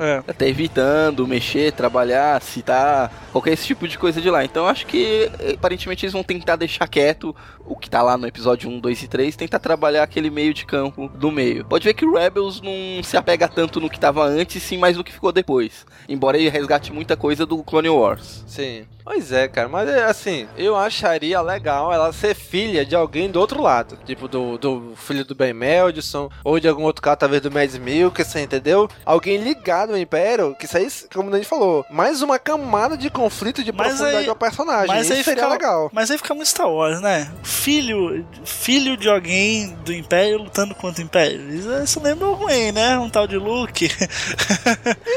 [0.00, 0.22] É.
[0.26, 4.42] Até evitando mexer, trabalhar, citar, qualquer esse tipo de coisa de lá.
[4.42, 7.36] Então acho que aparentemente eles vão tentar deixar quieto
[7.66, 10.64] o que tá lá no episódio 1, 2 e 3, tentar trabalhar aquele meio de
[10.64, 11.66] campo do meio.
[11.66, 14.96] Pode ver que o Rebels não se apega tanto no que tava antes, sim mais
[14.96, 15.86] no que ficou depois.
[16.08, 18.42] Embora ele resgate muita coisa do Clone Wars.
[18.46, 18.86] Sim.
[19.04, 23.40] Pois é, cara, mas é, assim, eu acharia legal ela ser filha de alguém do
[23.40, 23.98] outro lado.
[24.04, 27.76] Tipo, do, do filho do Ben Meldson, ou de algum outro cara, talvez do Mads
[27.78, 28.88] Mikkelsen, entendeu?
[29.04, 33.10] Alguém ligado ao Império, que isso aí, como a gente falou, mais uma camada de
[33.10, 34.88] conflito de Mas profundidade aí- ao personagem.
[34.88, 35.90] Mas isso aí seria fica, legal.
[35.92, 37.30] Mas aí fica muito Star Wars, né?
[37.42, 41.40] Filho, filho de alguém do Império lutando contra o Império.
[41.82, 42.98] Isso, lembra ruim, né?
[42.98, 43.88] Um tal de Luke.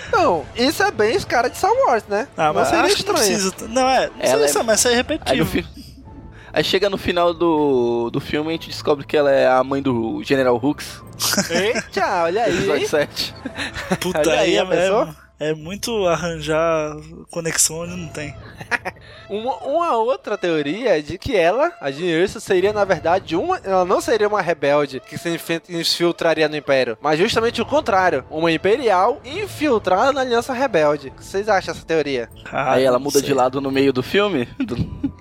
[0.08, 2.28] Então, isso é bem os caras de Star Wars, né?
[2.38, 3.52] Ah, mas Não seria acho que não estranho.
[3.52, 3.68] precisa.
[3.74, 4.08] Não, é.
[4.08, 5.46] Não Ela sei é- mas isso aí é Aí, repetitivo.
[5.50, 5.66] fi-
[6.56, 9.64] Aí chega no final do, do filme e a gente descobre que ela é a
[9.64, 11.02] mãe do General Hooks.
[11.50, 12.54] Eita, olha aí.
[12.58, 12.88] Episódio hein?
[12.88, 13.36] 7.
[14.00, 15.16] Puta, Olha aí, aí a pessoa?
[15.40, 16.96] É, muito arranjar
[17.30, 18.34] conexão onde não tem.
[19.30, 23.58] Uma, uma outra teoria é de que ela, a Jean Erso, seria na verdade uma.
[23.64, 28.26] Ela não seria uma rebelde que se infi- infiltraria no Império, mas justamente o contrário,
[28.30, 31.08] uma imperial infiltrada na Aliança Rebelde.
[31.08, 32.30] O que vocês acham dessa teoria?
[32.52, 33.28] Ah, Aí ela muda sei.
[33.28, 34.48] de lado no meio do filme.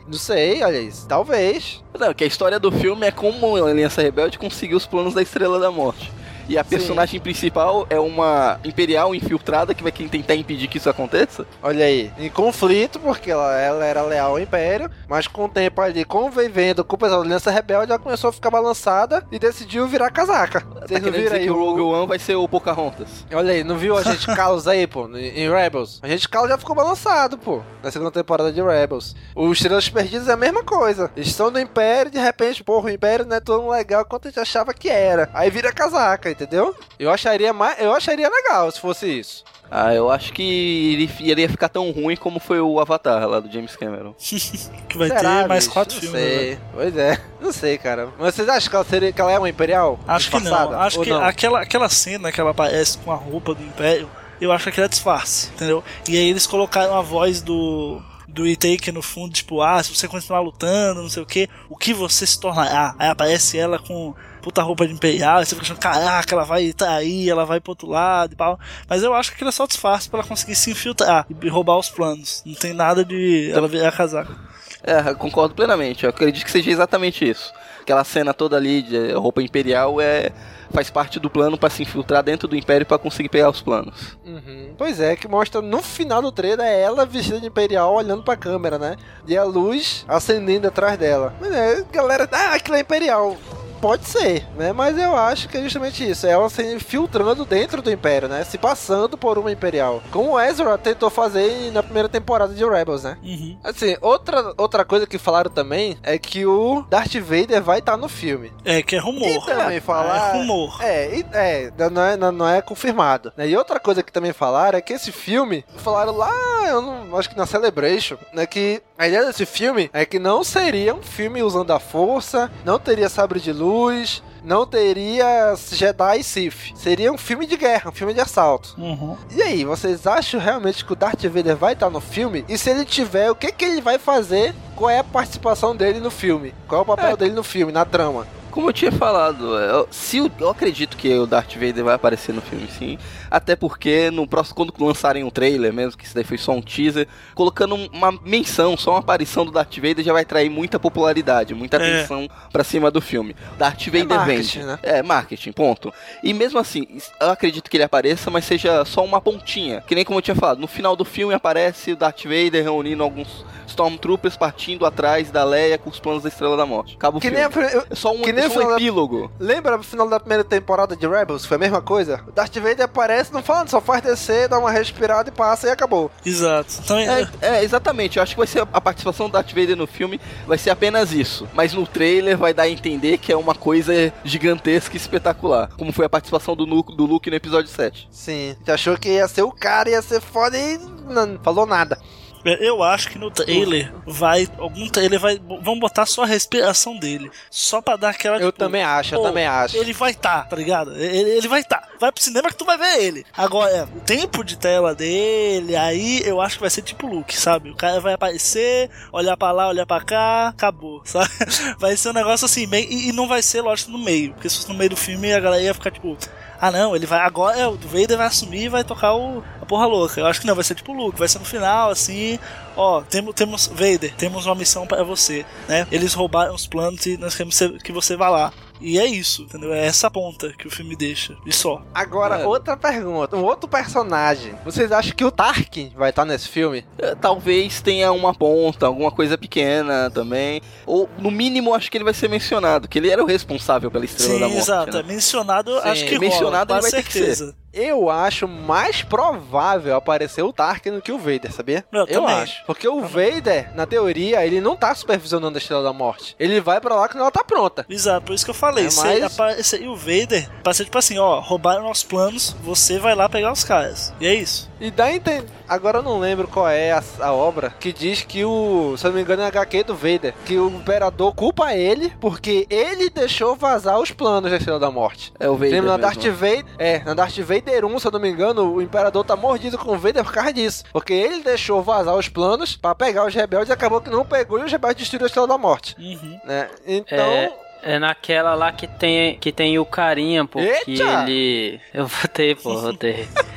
[0.06, 1.06] Não sei, olha isso.
[1.06, 1.82] Talvez.
[1.98, 5.22] Não, que a história do filme é como a Aliança Rebelde conseguiu os planos da
[5.22, 6.12] Estrela da Morte.
[6.48, 11.46] E a personagem principal é uma imperial infiltrada que vai tentar impedir que isso aconteça.
[11.62, 15.80] Olha aí, em conflito, porque ela, ela era leal ao Império, mas com o tempo
[15.80, 19.86] ali convivendo com o pessoal da Aliança Rebelde, ela começou a ficar balançada e decidiu
[19.86, 20.60] virar casaca.
[20.60, 23.24] Tá Vocês não querendo viram aí o, Rogue One vai ser o Pocahontas.
[23.32, 26.00] Olha aí, não viu a gente Carlos aí, pô, em Rebels?
[26.02, 29.14] A gente Carlos já ficou balançado, pô, na segunda temporada de Rebels.
[29.34, 31.10] Os Estrelas Perdidas é a mesma coisa.
[31.16, 34.28] Eles estão no Império e de repente, porra, o Império não é tão legal quanto
[34.28, 35.30] a gente achava que era.
[35.32, 36.74] Aí vira casaca, entendeu?
[36.98, 39.44] Eu acharia mais, eu acharia legal se fosse isso.
[39.74, 43.50] Ah, eu acho que ele iria ficar tão ruim como foi o Avatar lá do
[43.50, 44.12] James Cameron.
[44.20, 45.72] que vai Será, ter mais bicho?
[45.72, 46.20] quatro não filmes.
[46.20, 46.50] Sei.
[46.50, 46.58] né?
[46.74, 48.08] Pois é, não sei, cara.
[48.18, 49.98] Mas vocês acham que ela, seria, que ela é uma Imperial?
[50.06, 50.72] Acho que não.
[50.78, 51.24] Acho Ou que não?
[51.24, 54.84] Aquela, aquela cena que ela aparece com a roupa do Império, eu acho que aquilo
[54.84, 55.82] é disfarce, entendeu?
[56.06, 58.02] E aí eles colocaram a voz do.
[58.32, 61.76] Do E-Taker no fundo, tipo, ah, se você continuar lutando, não sei o que, o
[61.76, 62.94] que você se tornará?
[62.98, 66.72] Aí aparece ela com puta roupa de imperial, e você fica achando, caraca, ela vai
[66.72, 68.58] tá aí, ela vai pro outro lado e tal.
[68.88, 71.78] Mas eu acho que aquilo é só disfarce pra ela conseguir se infiltrar e roubar
[71.78, 72.42] os planos.
[72.44, 74.34] Não tem nada de ela virar casaca.
[74.82, 76.02] É, concordo plenamente.
[76.04, 77.52] Eu acredito que seja exatamente isso.
[77.80, 80.32] Aquela cena toda ali de roupa imperial é
[80.72, 84.16] faz parte do plano para se infiltrar dentro do império para conseguir pegar os planos.
[84.24, 84.74] Uhum.
[84.76, 88.36] Pois é, que mostra no final do trailer é ela vestida de imperial olhando pra
[88.36, 88.96] câmera, né?
[89.26, 91.34] E a luz acendendo atrás dela.
[91.40, 93.36] Mas é, galera, ah, aquilo é imperial.
[93.82, 94.72] Pode ser, né?
[94.72, 96.24] Mas eu acho que é justamente isso.
[96.24, 98.44] É ela se filtrando dentro do Império, né?
[98.44, 100.00] Se passando por uma Imperial.
[100.12, 103.18] Como o Ezra tentou fazer na primeira temporada de Rebels, né?
[103.22, 103.58] Uhum.
[103.64, 108.08] Assim, outra, outra coisa que falaram também é que o Darth Vader vai estar no
[108.08, 108.52] filme.
[108.64, 109.28] É, que é rumor.
[109.28, 110.28] E também falar...
[110.36, 110.76] É rumor.
[110.80, 113.32] É, e- é não, é, não, não é confirmado.
[113.36, 113.48] né?
[113.48, 116.30] E outra coisa que também falaram é que esse filme, falaram lá,
[116.68, 118.46] eu não acho que na Celebration, né?
[118.46, 122.78] Que a ideia desse filme é que não seria um filme usando a força, não
[122.78, 126.72] teria sabre de luz, não teria Jedi e Sith.
[126.76, 128.76] Seria um filme de guerra, um filme de assalto.
[128.78, 129.16] Uhum.
[129.34, 132.44] E aí, vocês acham realmente que o Darth Vader vai estar no filme?
[132.48, 134.54] E se ele tiver, o que, que ele vai fazer?
[134.76, 136.54] Qual é a participação dele no filme?
[136.68, 138.24] Qual é o papel dele no filme, na trama?
[138.52, 142.32] Como eu tinha falado, eu, se o- eu acredito que o Darth Vader vai aparecer
[142.34, 142.98] no filme, sim.
[143.30, 146.60] Até porque no próximo, quando lançarem um trailer, mesmo que isso daí foi só um
[146.60, 150.78] teaser, colocando um- uma menção, só uma aparição do Darth Vader já vai atrair muita
[150.78, 151.96] popularidade, muita É.
[151.98, 153.34] atenção pra cima do filme.
[153.56, 154.62] Darth Vader marketing, vende.
[154.66, 154.78] né?
[154.82, 155.92] É, marketing, ponto.
[156.22, 156.86] E mesmo assim,
[157.20, 159.80] eu acredito que ele apareça, mas seja só uma pontinha.
[159.80, 163.02] Que nem como eu tinha falado, no final do filme aparece o Darth Vader reunindo
[163.02, 166.94] alguns Stormtroopers partindo atrás da Leia com os planos da Estrela da Morte.
[166.96, 167.44] Acaba o Que filme.
[167.44, 169.30] nem, a, eu- É só um, que nem é o só um final da- epílogo.
[169.38, 171.44] Lembra o final da primeira temporada de Rebels?
[171.44, 172.20] Foi a mesma coisa?
[172.26, 175.70] O Darth Vader aparece, não fala, só faz descer, dá uma respirada e passa e
[175.70, 176.10] acabou.
[176.24, 176.72] Exato.
[176.84, 178.16] Então, É, é, exatamente.
[178.16, 181.12] Eu acho que vai ser a participação do Darth Vader no filme vai ser apenas
[181.12, 181.48] isso.
[181.54, 183.92] Mas no trailer vai dar a entender que é uma coisa
[184.24, 185.70] gigantesca e espetacular.
[185.78, 188.08] Como foi a participação do, Nu- do Luke no episódio 7.
[188.10, 191.98] Sim, você achou que ia ser o cara, ia ser foda e não falou nada.
[192.44, 194.48] Eu acho que no trailer vai.
[194.58, 195.40] Algum trailer vai.
[195.60, 197.30] Vão botar só a respiração dele.
[197.50, 198.38] Só pra dar aquela.
[198.38, 199.76] Eu também acho, eu pô, também acho.
[199.76, 200.94] Ele vai tá, tá ligado?
[200.96, 201.88] Ele, ele vai tá.
[202.00, 203.24] Vai pro cinema que tu vai ver ele.
[203.36, 207.70] Agora, o tempo de tela dele, aí eu acho que vai ser tipo Luke, sabe?
[207.70, 211.30] O cara vai aparecer, olhar pra lá, olhar pra cá, acabou, sabe?
[211.78, 214.32] Vai ser um negócio assim, meio, e, e não vai ser, lógico, no meio.
[214.32, 216.16] Porque se fosse no meio do filme, a galera ia ficar tipo.
[216.64, 217.18] Ah não, ele vai.
[217.18, 220.20] Agora é, o Vader vai assumir e vai tocar o, a porra louca.
[220.20, 222.38] Eu acho que não, vai ser tipo o Luke, vai ser no final, assim.
[222.76, 223.66] Ó, temos, temos.
[223.66, 225.88] Vader, temos uma missão para você, né?
[225.90, 228.52] Eles roubaram os planos e nós queremos que você vá lá.
[228.80, 229.72] E é isso, entendeu?
[229.72, 231.36] É essa ponta que o filme deixa.
[231.46, 231.82] E só.
[231.94, 232.46] Agora, É.
[232.46, 233.36] outra pergunta.
[233.36, 234.54] Um outro personagem.
[234.64, 236.84] Vocês acham que o Tarkin vai estar nesse filme?
[236.98, 240.60] É, Talvez tenha uma ponta, alguma coisa pequena também.
[240.84, 242.88] Ou, no mínimo, acho que ele vai ser mencionado.
[242.88, 244.60] Que ele era o responsável pela Estrela Sim, da Morte.
[244.62, 244.92] exato.
[244.92, 245.00] né?
[245.00, 247.56] É mencionado, Sim, acho que mencionado rola, ele com vai ter que certeza.
[247.72, 251.84] Eu acho mais provável aparecer o Tarkin do que o Vader, sabia?
[251.92, 252.34] Eu também.
[252.36, 252.64] acho.
[252.66, 256.36] Porque o Vader, na teoria, ele não tá supervisionando a Estrela da Morte.
[256.38, 257.86] Ele vai pra lá quando ela tá pronta.
[257.88, 258.86] Exato, por isso que eu falei.
[258.86, 262.54] É, se mas- aparecer e o Vader, pra ser tipo assim, ó, roubaram nossos planos,
[262.62, 264.12] você vai lá pegar os caras.
[264.20, 264.70] E é isso.
[264.82, 265.48] E dá a entender.
[265.68, 268.96] Agora eu não lembro qual é a, a obra que diz que o.
[268.96, 270.34] Se eu não me engano, é HQ do Vader.
[270.44, 275.32] Que o Imperador culpa ele porque ele deixou vazar os planos da Estrela da Morte.
[275.38, 275.72] É o Vader.
[275.72, 275.96] Lembra na.
[275.98, 276.64] Darth Vader?
[276.78, 279.92] É, na Darth Vader 1, se eu não me engano, o Imperador tá mordido com
[279.92, 280.84] o Vader por causa disso.
[280.92, 284.58] Porque ele deixou vazar os planos pra pegar os rebeldes e acabou que não pegou
[284.58, 285.94] e os rebeldes destruíram a Estrela da Morte.
[285.96, 286.40] Uhum.
[286.44, 286.68] Né?
[286.84, 287.18] Então.
[287.18, 287.52] É,
[287.84, 291.80] é naquela lá que tem, que tem o carinha, pô, que ele...
[291.94, 293.28] Eu botei, pô, botei.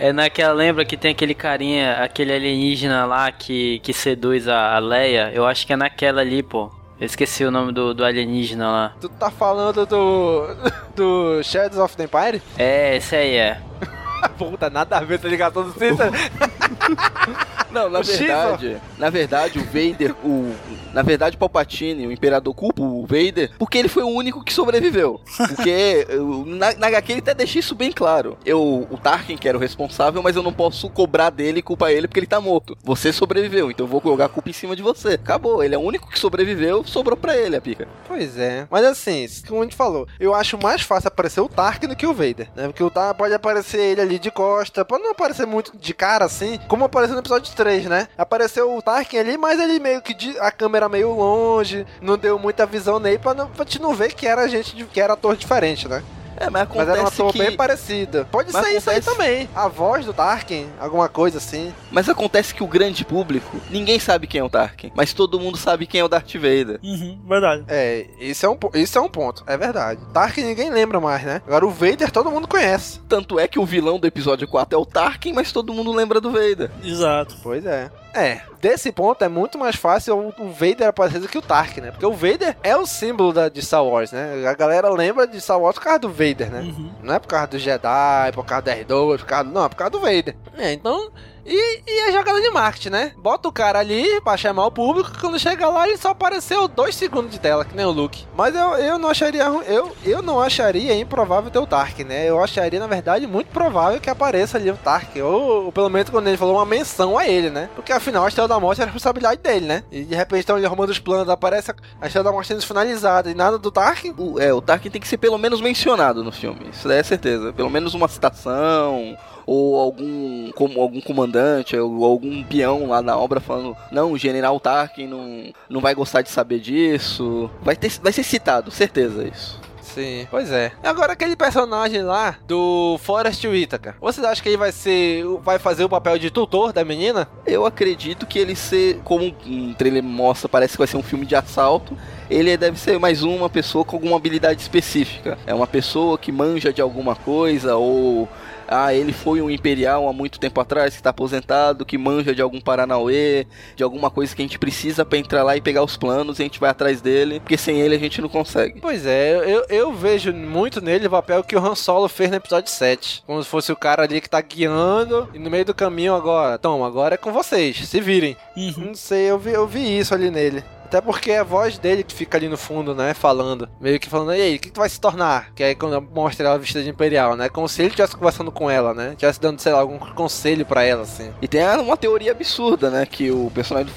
[0.00, 4.78] É naquela, lembra que tem aquele carinha, aquele alienígena lá que, que seduz a, a
[4.78, 5.32] Leia?
[5.34, 6.70] Eu acho que é naquela ali, pô.
[7.00, 8.92] Eu esqueci o nome do, do alienígena lá.
[9.00, 10.46] Tu tá falando do.
[10.94, 12.40] do Shadows of the Empire?
[12.56, 13.60] É, esse aí é.
[14.38, 15.54] Puta, nada a ver, tá ligado?
[15.54, 15.74] Todo.
[17.70, 18.18] Não, na O Shiva.
[18.18, 20.54] verdade, na verdade, o Vader, o.
[20.92, 25.20] Na verdade, Palpatine, o Imperador culpa o Vader, porque ele foi o único que sobreviveu.
[25.48, 26.06] Porque
[26.46, 28.36] na, na HQ ele até deixa isso bem claro.
[28.44, 31.90] Eu, o Tarkin, que era o responsável, mas eu não posso cobrar dele e culpar
[31.90, 32.76] ele porque ele tá morto.
[32.82, 35.14] Você sobreviveu, então eu vou jogar a culpa em cima de você.
[35.14, 37.88] Acabou, ele é o único que sobreviveu, sobrou pra ele a pica.
[38.06, 38.66] Pois é.
[38.70, 42.06] Mas assim, como a gente falou, eu acho mais fácil aparecer o Tarkin do que
[42.06, 42.66] o Vader, né?
[42.66, 46.24] Porque o Tarkin pode aparecer ele ali de costa, pode não aparecer muito de cara
[46.24, 48.08] assim, como apareceu no episódio 3, né?
[48.16, 52.38] Apareceu o Tarkin ali, mas ele meio que de, a câmera meio longe, não deu
[52.38, 55.14] muita visão nele pra, não, pra te não ver que era gente de- que era
[55.14, 56.02] ator diferente, né?
[56.40, 58.24] É, mas Mas era um acontece ator que- bem parecido.
[58.30, 59.48] Pode Mas ser isso aí acontece- também.
[59.56, 61.74] A voz do Tarkin, alguma coisa assim.
[61.90, 65.56] Mas acontece que o grande público, ninguém sabe quem é o Tarkin, mas todo mundo
[65.58, 66.78] sabe quem é o Darth Vader.
[66.80, 67.64] Uhum, verdade.
[67.66, 69.42] É, isso é, um, isso é um ponto.
[69.48, 70.00] É verdade.
[70.14, 71.42] Tarkin ninguém lembra mais, né?
[71.44, 73.00] Agora o Vader todo mundo conhece.
[73.08, 76.20] Tanto é que o vilão do episódio 4 é o Tarkin, mas todo mundo lembra
[76.20, 76.70] do Vader.
[76.84, 77.34] Exato.
[77.42, 77.90] Pois é.
[78.18, 81.90] É, desse ponto é muito mais fácil o, Vader aparecer do que o Tarkin, né?
[81.90, 84.46] Porque o Vader é o símbolo da, de Star Wars, né?
[84.46, 86.74] A galera lembra de Star Wars por causa do Vader, né?
[87.02, 89.76] Não é por causa do Jedi, por causa do R2, por causa, não, é por
[89.76, 90.36] causa do Vader.
[90.56, 91.10] É, então...
[91.50, 93.12] E, e a jogada de marketing, né?
[93.16, 96.94] Bota o cara ali pra chamar o público, quando chega lá ele só apareceu dois
[96.94, 98.26] segundos de tela, que nem o Luke.
[98.36, 102.28] Mas eu, eu não acharia eu, eu não acharia improvável ter o Tarkin, né?
[102.28, 105.22] Eu acharia, na verdade, muito provável que apareça ali o Tarkin.
[105.22, 107.70] Ou, ou pelo menos quando ele falou uma menção a ele, né?
[107.74, 109.84] Porque afinal a Estrela da Morte é responsabilidade dele, né?
[109.90, 112.60] E de repente estão ele arrumando os planos, aparece a- a Estrela da Morte sendo
[112.66, 114.14] finalizada e nada do Tarkin.
[114.18, 117.02] O, é, o Tarkin tem que ser pelo menos mencionado no filme, isso daí é
[117.02, 117.52] certeza.
[117.54, 119.16] Pelo menos uma citação,
[119.48, 124.60] ou algum, como, algum comandante, ou algum peão lá na obra falando, não, o General
[124.60, 127.50] Tarkin não, não vai gostar de saber disso.
[127.62, 129.58] Vai, ter, vai ser citado, certeza isso.
[129.80, 130.70] Sim, pois é.
[130.84, 133.94] Agora aquele personagem lá do Forrest Whitaker.
[133.98, 137.26] Vocês acham que ele vai ser, vai fazer o papel de tutor da menina?
[137.46, 141.24] Eu acredito que ele ser, como um trailer mostra, parece que vai ser um filme
[141.24, 141.96] de assalto.
[142.28, 145.38] Ele deve ser mais uma pessoa com alguma habilidade específica.
[145.46, 148.28] É uma pessoa que manja de alguma coisa ou
[148.68, 152.42] ah, ele foi um imperial há muito tempo atrás que tá aposentado, que manja de
[152.42, 155.96] algum Paranauê, de alguma coisa que a gente precisa pra entrar lá e pegar os
[155.96, 158.80] planos e a gente vai atrás dele, porque sem ele a gente não consegue.
[158.80, 162.36] Pois é, eu, eu vejo muito nele o papel que o Han Solo fez no
[162.36, 163.22] episódio 7.
[163.26, 166.56] Como se fosse o cara ali que tá guiando e no meio do caminho agora.
[166.56, 168.36] Então, agora é com vocês, se virem.
[168.76, 170.62] Não sei, eu vi, eu vi isso ali nele.
[170.88, 173.12] Até porque é a voz dele que fica ali no fundo, né?
[173.12, 173.68] Falando.
[173.78, 175.52] Meio que falando, e aí, o que tu vai se tornar?
[175.54, 177.50] Que aí quando mostra ela vestida de imperial, né?
[177.50, 179.10] Como se ele estivesse conversando com ela, né?
[179.10, 181.30] Estivesse dando, sei lá, algum conselho pra ela, assim.
[181.42, 183.04] E tem uma teoria absurda, né?
[183.04, 183.94] Que o personagem do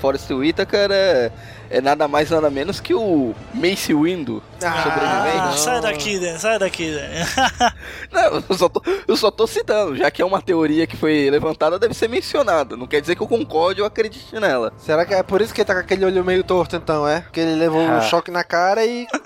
[0.00, 1.30] Forrest Whitaker é,
[1.70, 4.42] é nada mais nada menos que o Mace Windu.
[4.60, 5.38] sobrevivente.
[5.38, 6.38] Ah, sai daqui, né?
[6.38, 7.26] Sai daqui, né?
[8.12, 11.28] Não, eu só, tô, eu só tô citando, já que é uma teoria que foi
[11.30, 12.76] levantada, deve ser mencionada.
[12.76, 14.72] Não quer dizer que eu concorde ou acredite nela.
[14.78, 17.20] Será que é por isso que ele tá com aquele olho meio torto, então, é?
[17.20, 18.00] Porque ele levou um Ah.
[18.02, 19.06] choque na cara e.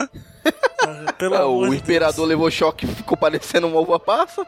[1.36, 4.46] Ah, o imperador levou choque e ficou parecendo uma uva passa.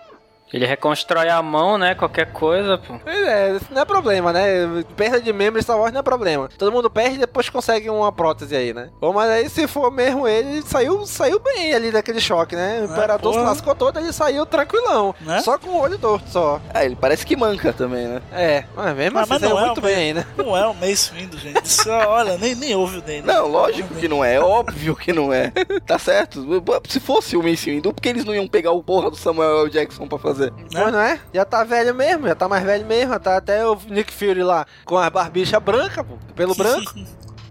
[0.53, 1.95] Ele reconstrói a mão, né?
[1.95, 2.99] Qualquer coisa, pô.
[3.03, 4.85] Pois é, isso não é problema, né?
[4.97, 6.49] Perda de membro em Star Wars não é problema.
[6.59, 8.91] Todo mundo perde e depois consegue uma prótese aí, né?
[9.01, 12.81] Bom, mas aí se for mesmo ele, saiu, saiu bem ali daquele choque, né?
[12.83, 13.51] O imperador se porra.
[13.51, 15.15] lascou todo, ele saiu tranquilão.
[15.43, 16.61] Só com o olho torto, só.
[16.73, 18.23] Ah, ele parece que manca também, né?
[18.33, 20.27] É, mas mesmo Mas, assim mas não, é muito o bem né?
[20.37, 21.65] não é o Mace Windu, gente.
[21.65, 23.27] Isso, olha, nem, nem ouve o dele.
[23.27, 25.53] Não, lógico que não é, é óbvio que não é.
[25.87, 26.45] Tá certo.
[26.89, 29.63] Se fosse o Mace Windu, por que eles não iam pegar o porra do Samuel
[29.63, 29.71] L.
[29.71, 30.42] Jackson pra fazer?
[30.51, 31.21] Pois não é?
[31.33, 33.19] Já tá velho mesmo, já tá mais velho mesmo.
[33.21, 36.93] Tá até o Nick Fury lá com a barbicha branca, pô, pelo branco.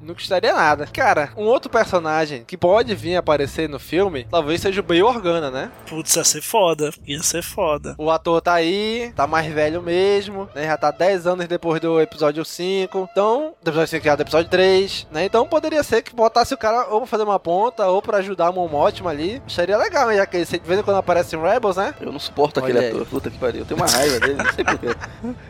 [0.01, 0.87] Não custaria nada.
[0.87, 5.51] Cara, um outro personagem que pode vir aparecer no filme, talvez seja o Bail Organa,
[5.51, 5.71] né?
[5.87, 6.91] Putz, ia ser foda.
[7.05, 7.95] Ia ser foda.
[7.97, 10.65] O ator tá aí, tá mais velho mesmo, né?
[10.65, 13.09] Já tá 10 anos depois do episódio 5.
[13.11, 15.25] Então, do episódio 5 já do episódio 3, né?
[15.25, 18.47] Então poderia ser que botasse o cara ou pra fazer uma ponta ou pra ajudar
[18.47, 19.41] a Mothma ali.
[19.47, 20.15] Seria legal, né?
[20.17, 21.93] já que ele de vez em quando aparece em Rebels, né?
[21.99, 22.93] Eu não suporto aquele Olha aí.
[22.93, 23.05] ator.
[23.07, 23.61] Puta que pariu.
[23.61, 24.95] Eu tenho uma raiva dele, não sei porquê.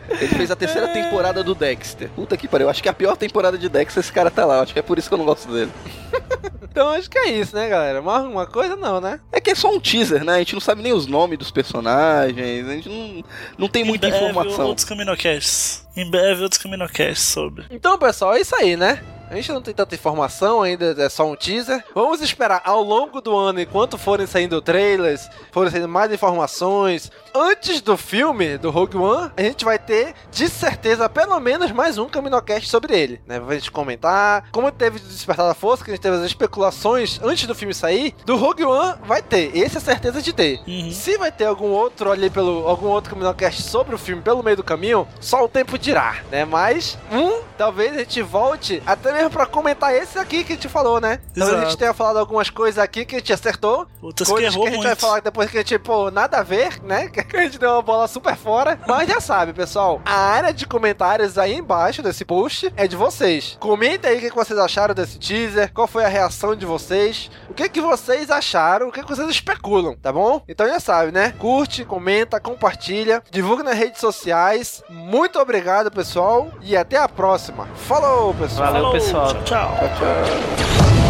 [0.08, 2.10] Ele fez a terceira temporada do Dexter.
[2.10, 2.68] Puta que pariu.
[2.68, 4.60] Acho que é a pior temporada de Dexter esse cara tá lá.
[4.60, 5.72] Acho que é por isso que eu não gosto dele.
[6.72, 8.00] Então acho que é isso, né, galera?
[8.00, 9.20] Mas uma coisa não, né?
[9.30, 10.36] É que é só um teaser, né?
[10.36, 12.66] A gente não sabe nem os nomes dos personagens.
[12.66, 13.22] A gente não,
[13.58, 14.66] não tem muita em breve, informação.
[14.68, 15.86] outros Caminocasts.
[15.94, 17.66] Em breve, outros Caminocasts sobre.
[17.70, 19.02] Então, pessoal, é isso aí, né?
[19.32, 21.82] A gente não tem tanta informação ainda, é só um teaser.
[21.94, 27.10] Vamos esperar ao longo do ano, enquanto forem saindo trailers, forem saindo mais informações.
[27.34, 31.96] Antes do filme, do Rogue One, a gente vai ter, de certeza, pelo menos mais
[31.96, 33.40] um Caminocast sobre ele, né?
[33.40, 34.50] Pra gente comentar.
[34.52, 38.14] Como teve Despertar da Força, que a gente teve as especulações antes do filme sair,
[38.26, 39.56] do Rogue One vai ter.
[39.56, 40.60] Esse é certeza de ter.
[40.92, 44.58] Se vai ter algum outro ali pelo algum outro Caminocast sobre o filme pelo meio
[44.58, 46.44] do caminho, só o tempo dirá, né?
[46.44, 50.68] Mas um, talvez a gente volte até mesmo pra comentar esse aqui que a gente
[50.68, 51.18] falou, né?
[51.36, 54.50] Talvez a gente tenha falado algumas coisas aqui que a gente acertou, Outras que coisas
[54.50, 55.00] que, errou a gente vai muito.
[55.00, 57.08] falar depois que a gente, pô, nada a ver, né?
[57.32, 58.78] Que a gente deu uma bola super fora.
[58.86, 63.56] Mas já sabe, pessoal, a área de comentários aí embaixo desse post é de vocês.
[63.60, 67.30] Comentem aí o que que vocês acharam desse teaser, qual foi a reação de vocês,
[67.48, 70.42] o que que vocês acharam, o que que vocês especulam, tá bom?
[70.48, 71.34] Então já sabe, né?
[71.38, 74.82] Curte, comenta, compartilha, divulga nas redes sociais.
[74.88, 77.66] Muito obrigado, pessoal, e até a próxima.
[77.76, 78.72] Falou, pessoal.
[78.72, 79.11] Valeu, pessoal.
[79.12, 79.34] 操！
[79.44, 81.01] 操！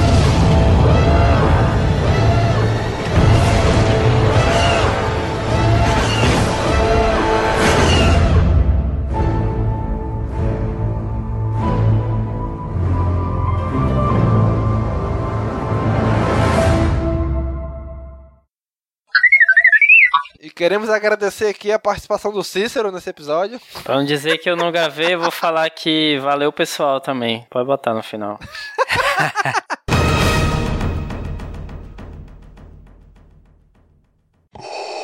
[20.62, 23.60] Queremos agradecer aqui a participação do Cícero nesse episódio.
[23.82, 27.44] Pra não dizer que eu não gravei, eu vou falar que valeu pessoal também.
[27.50, 28.38] Pode botar no final.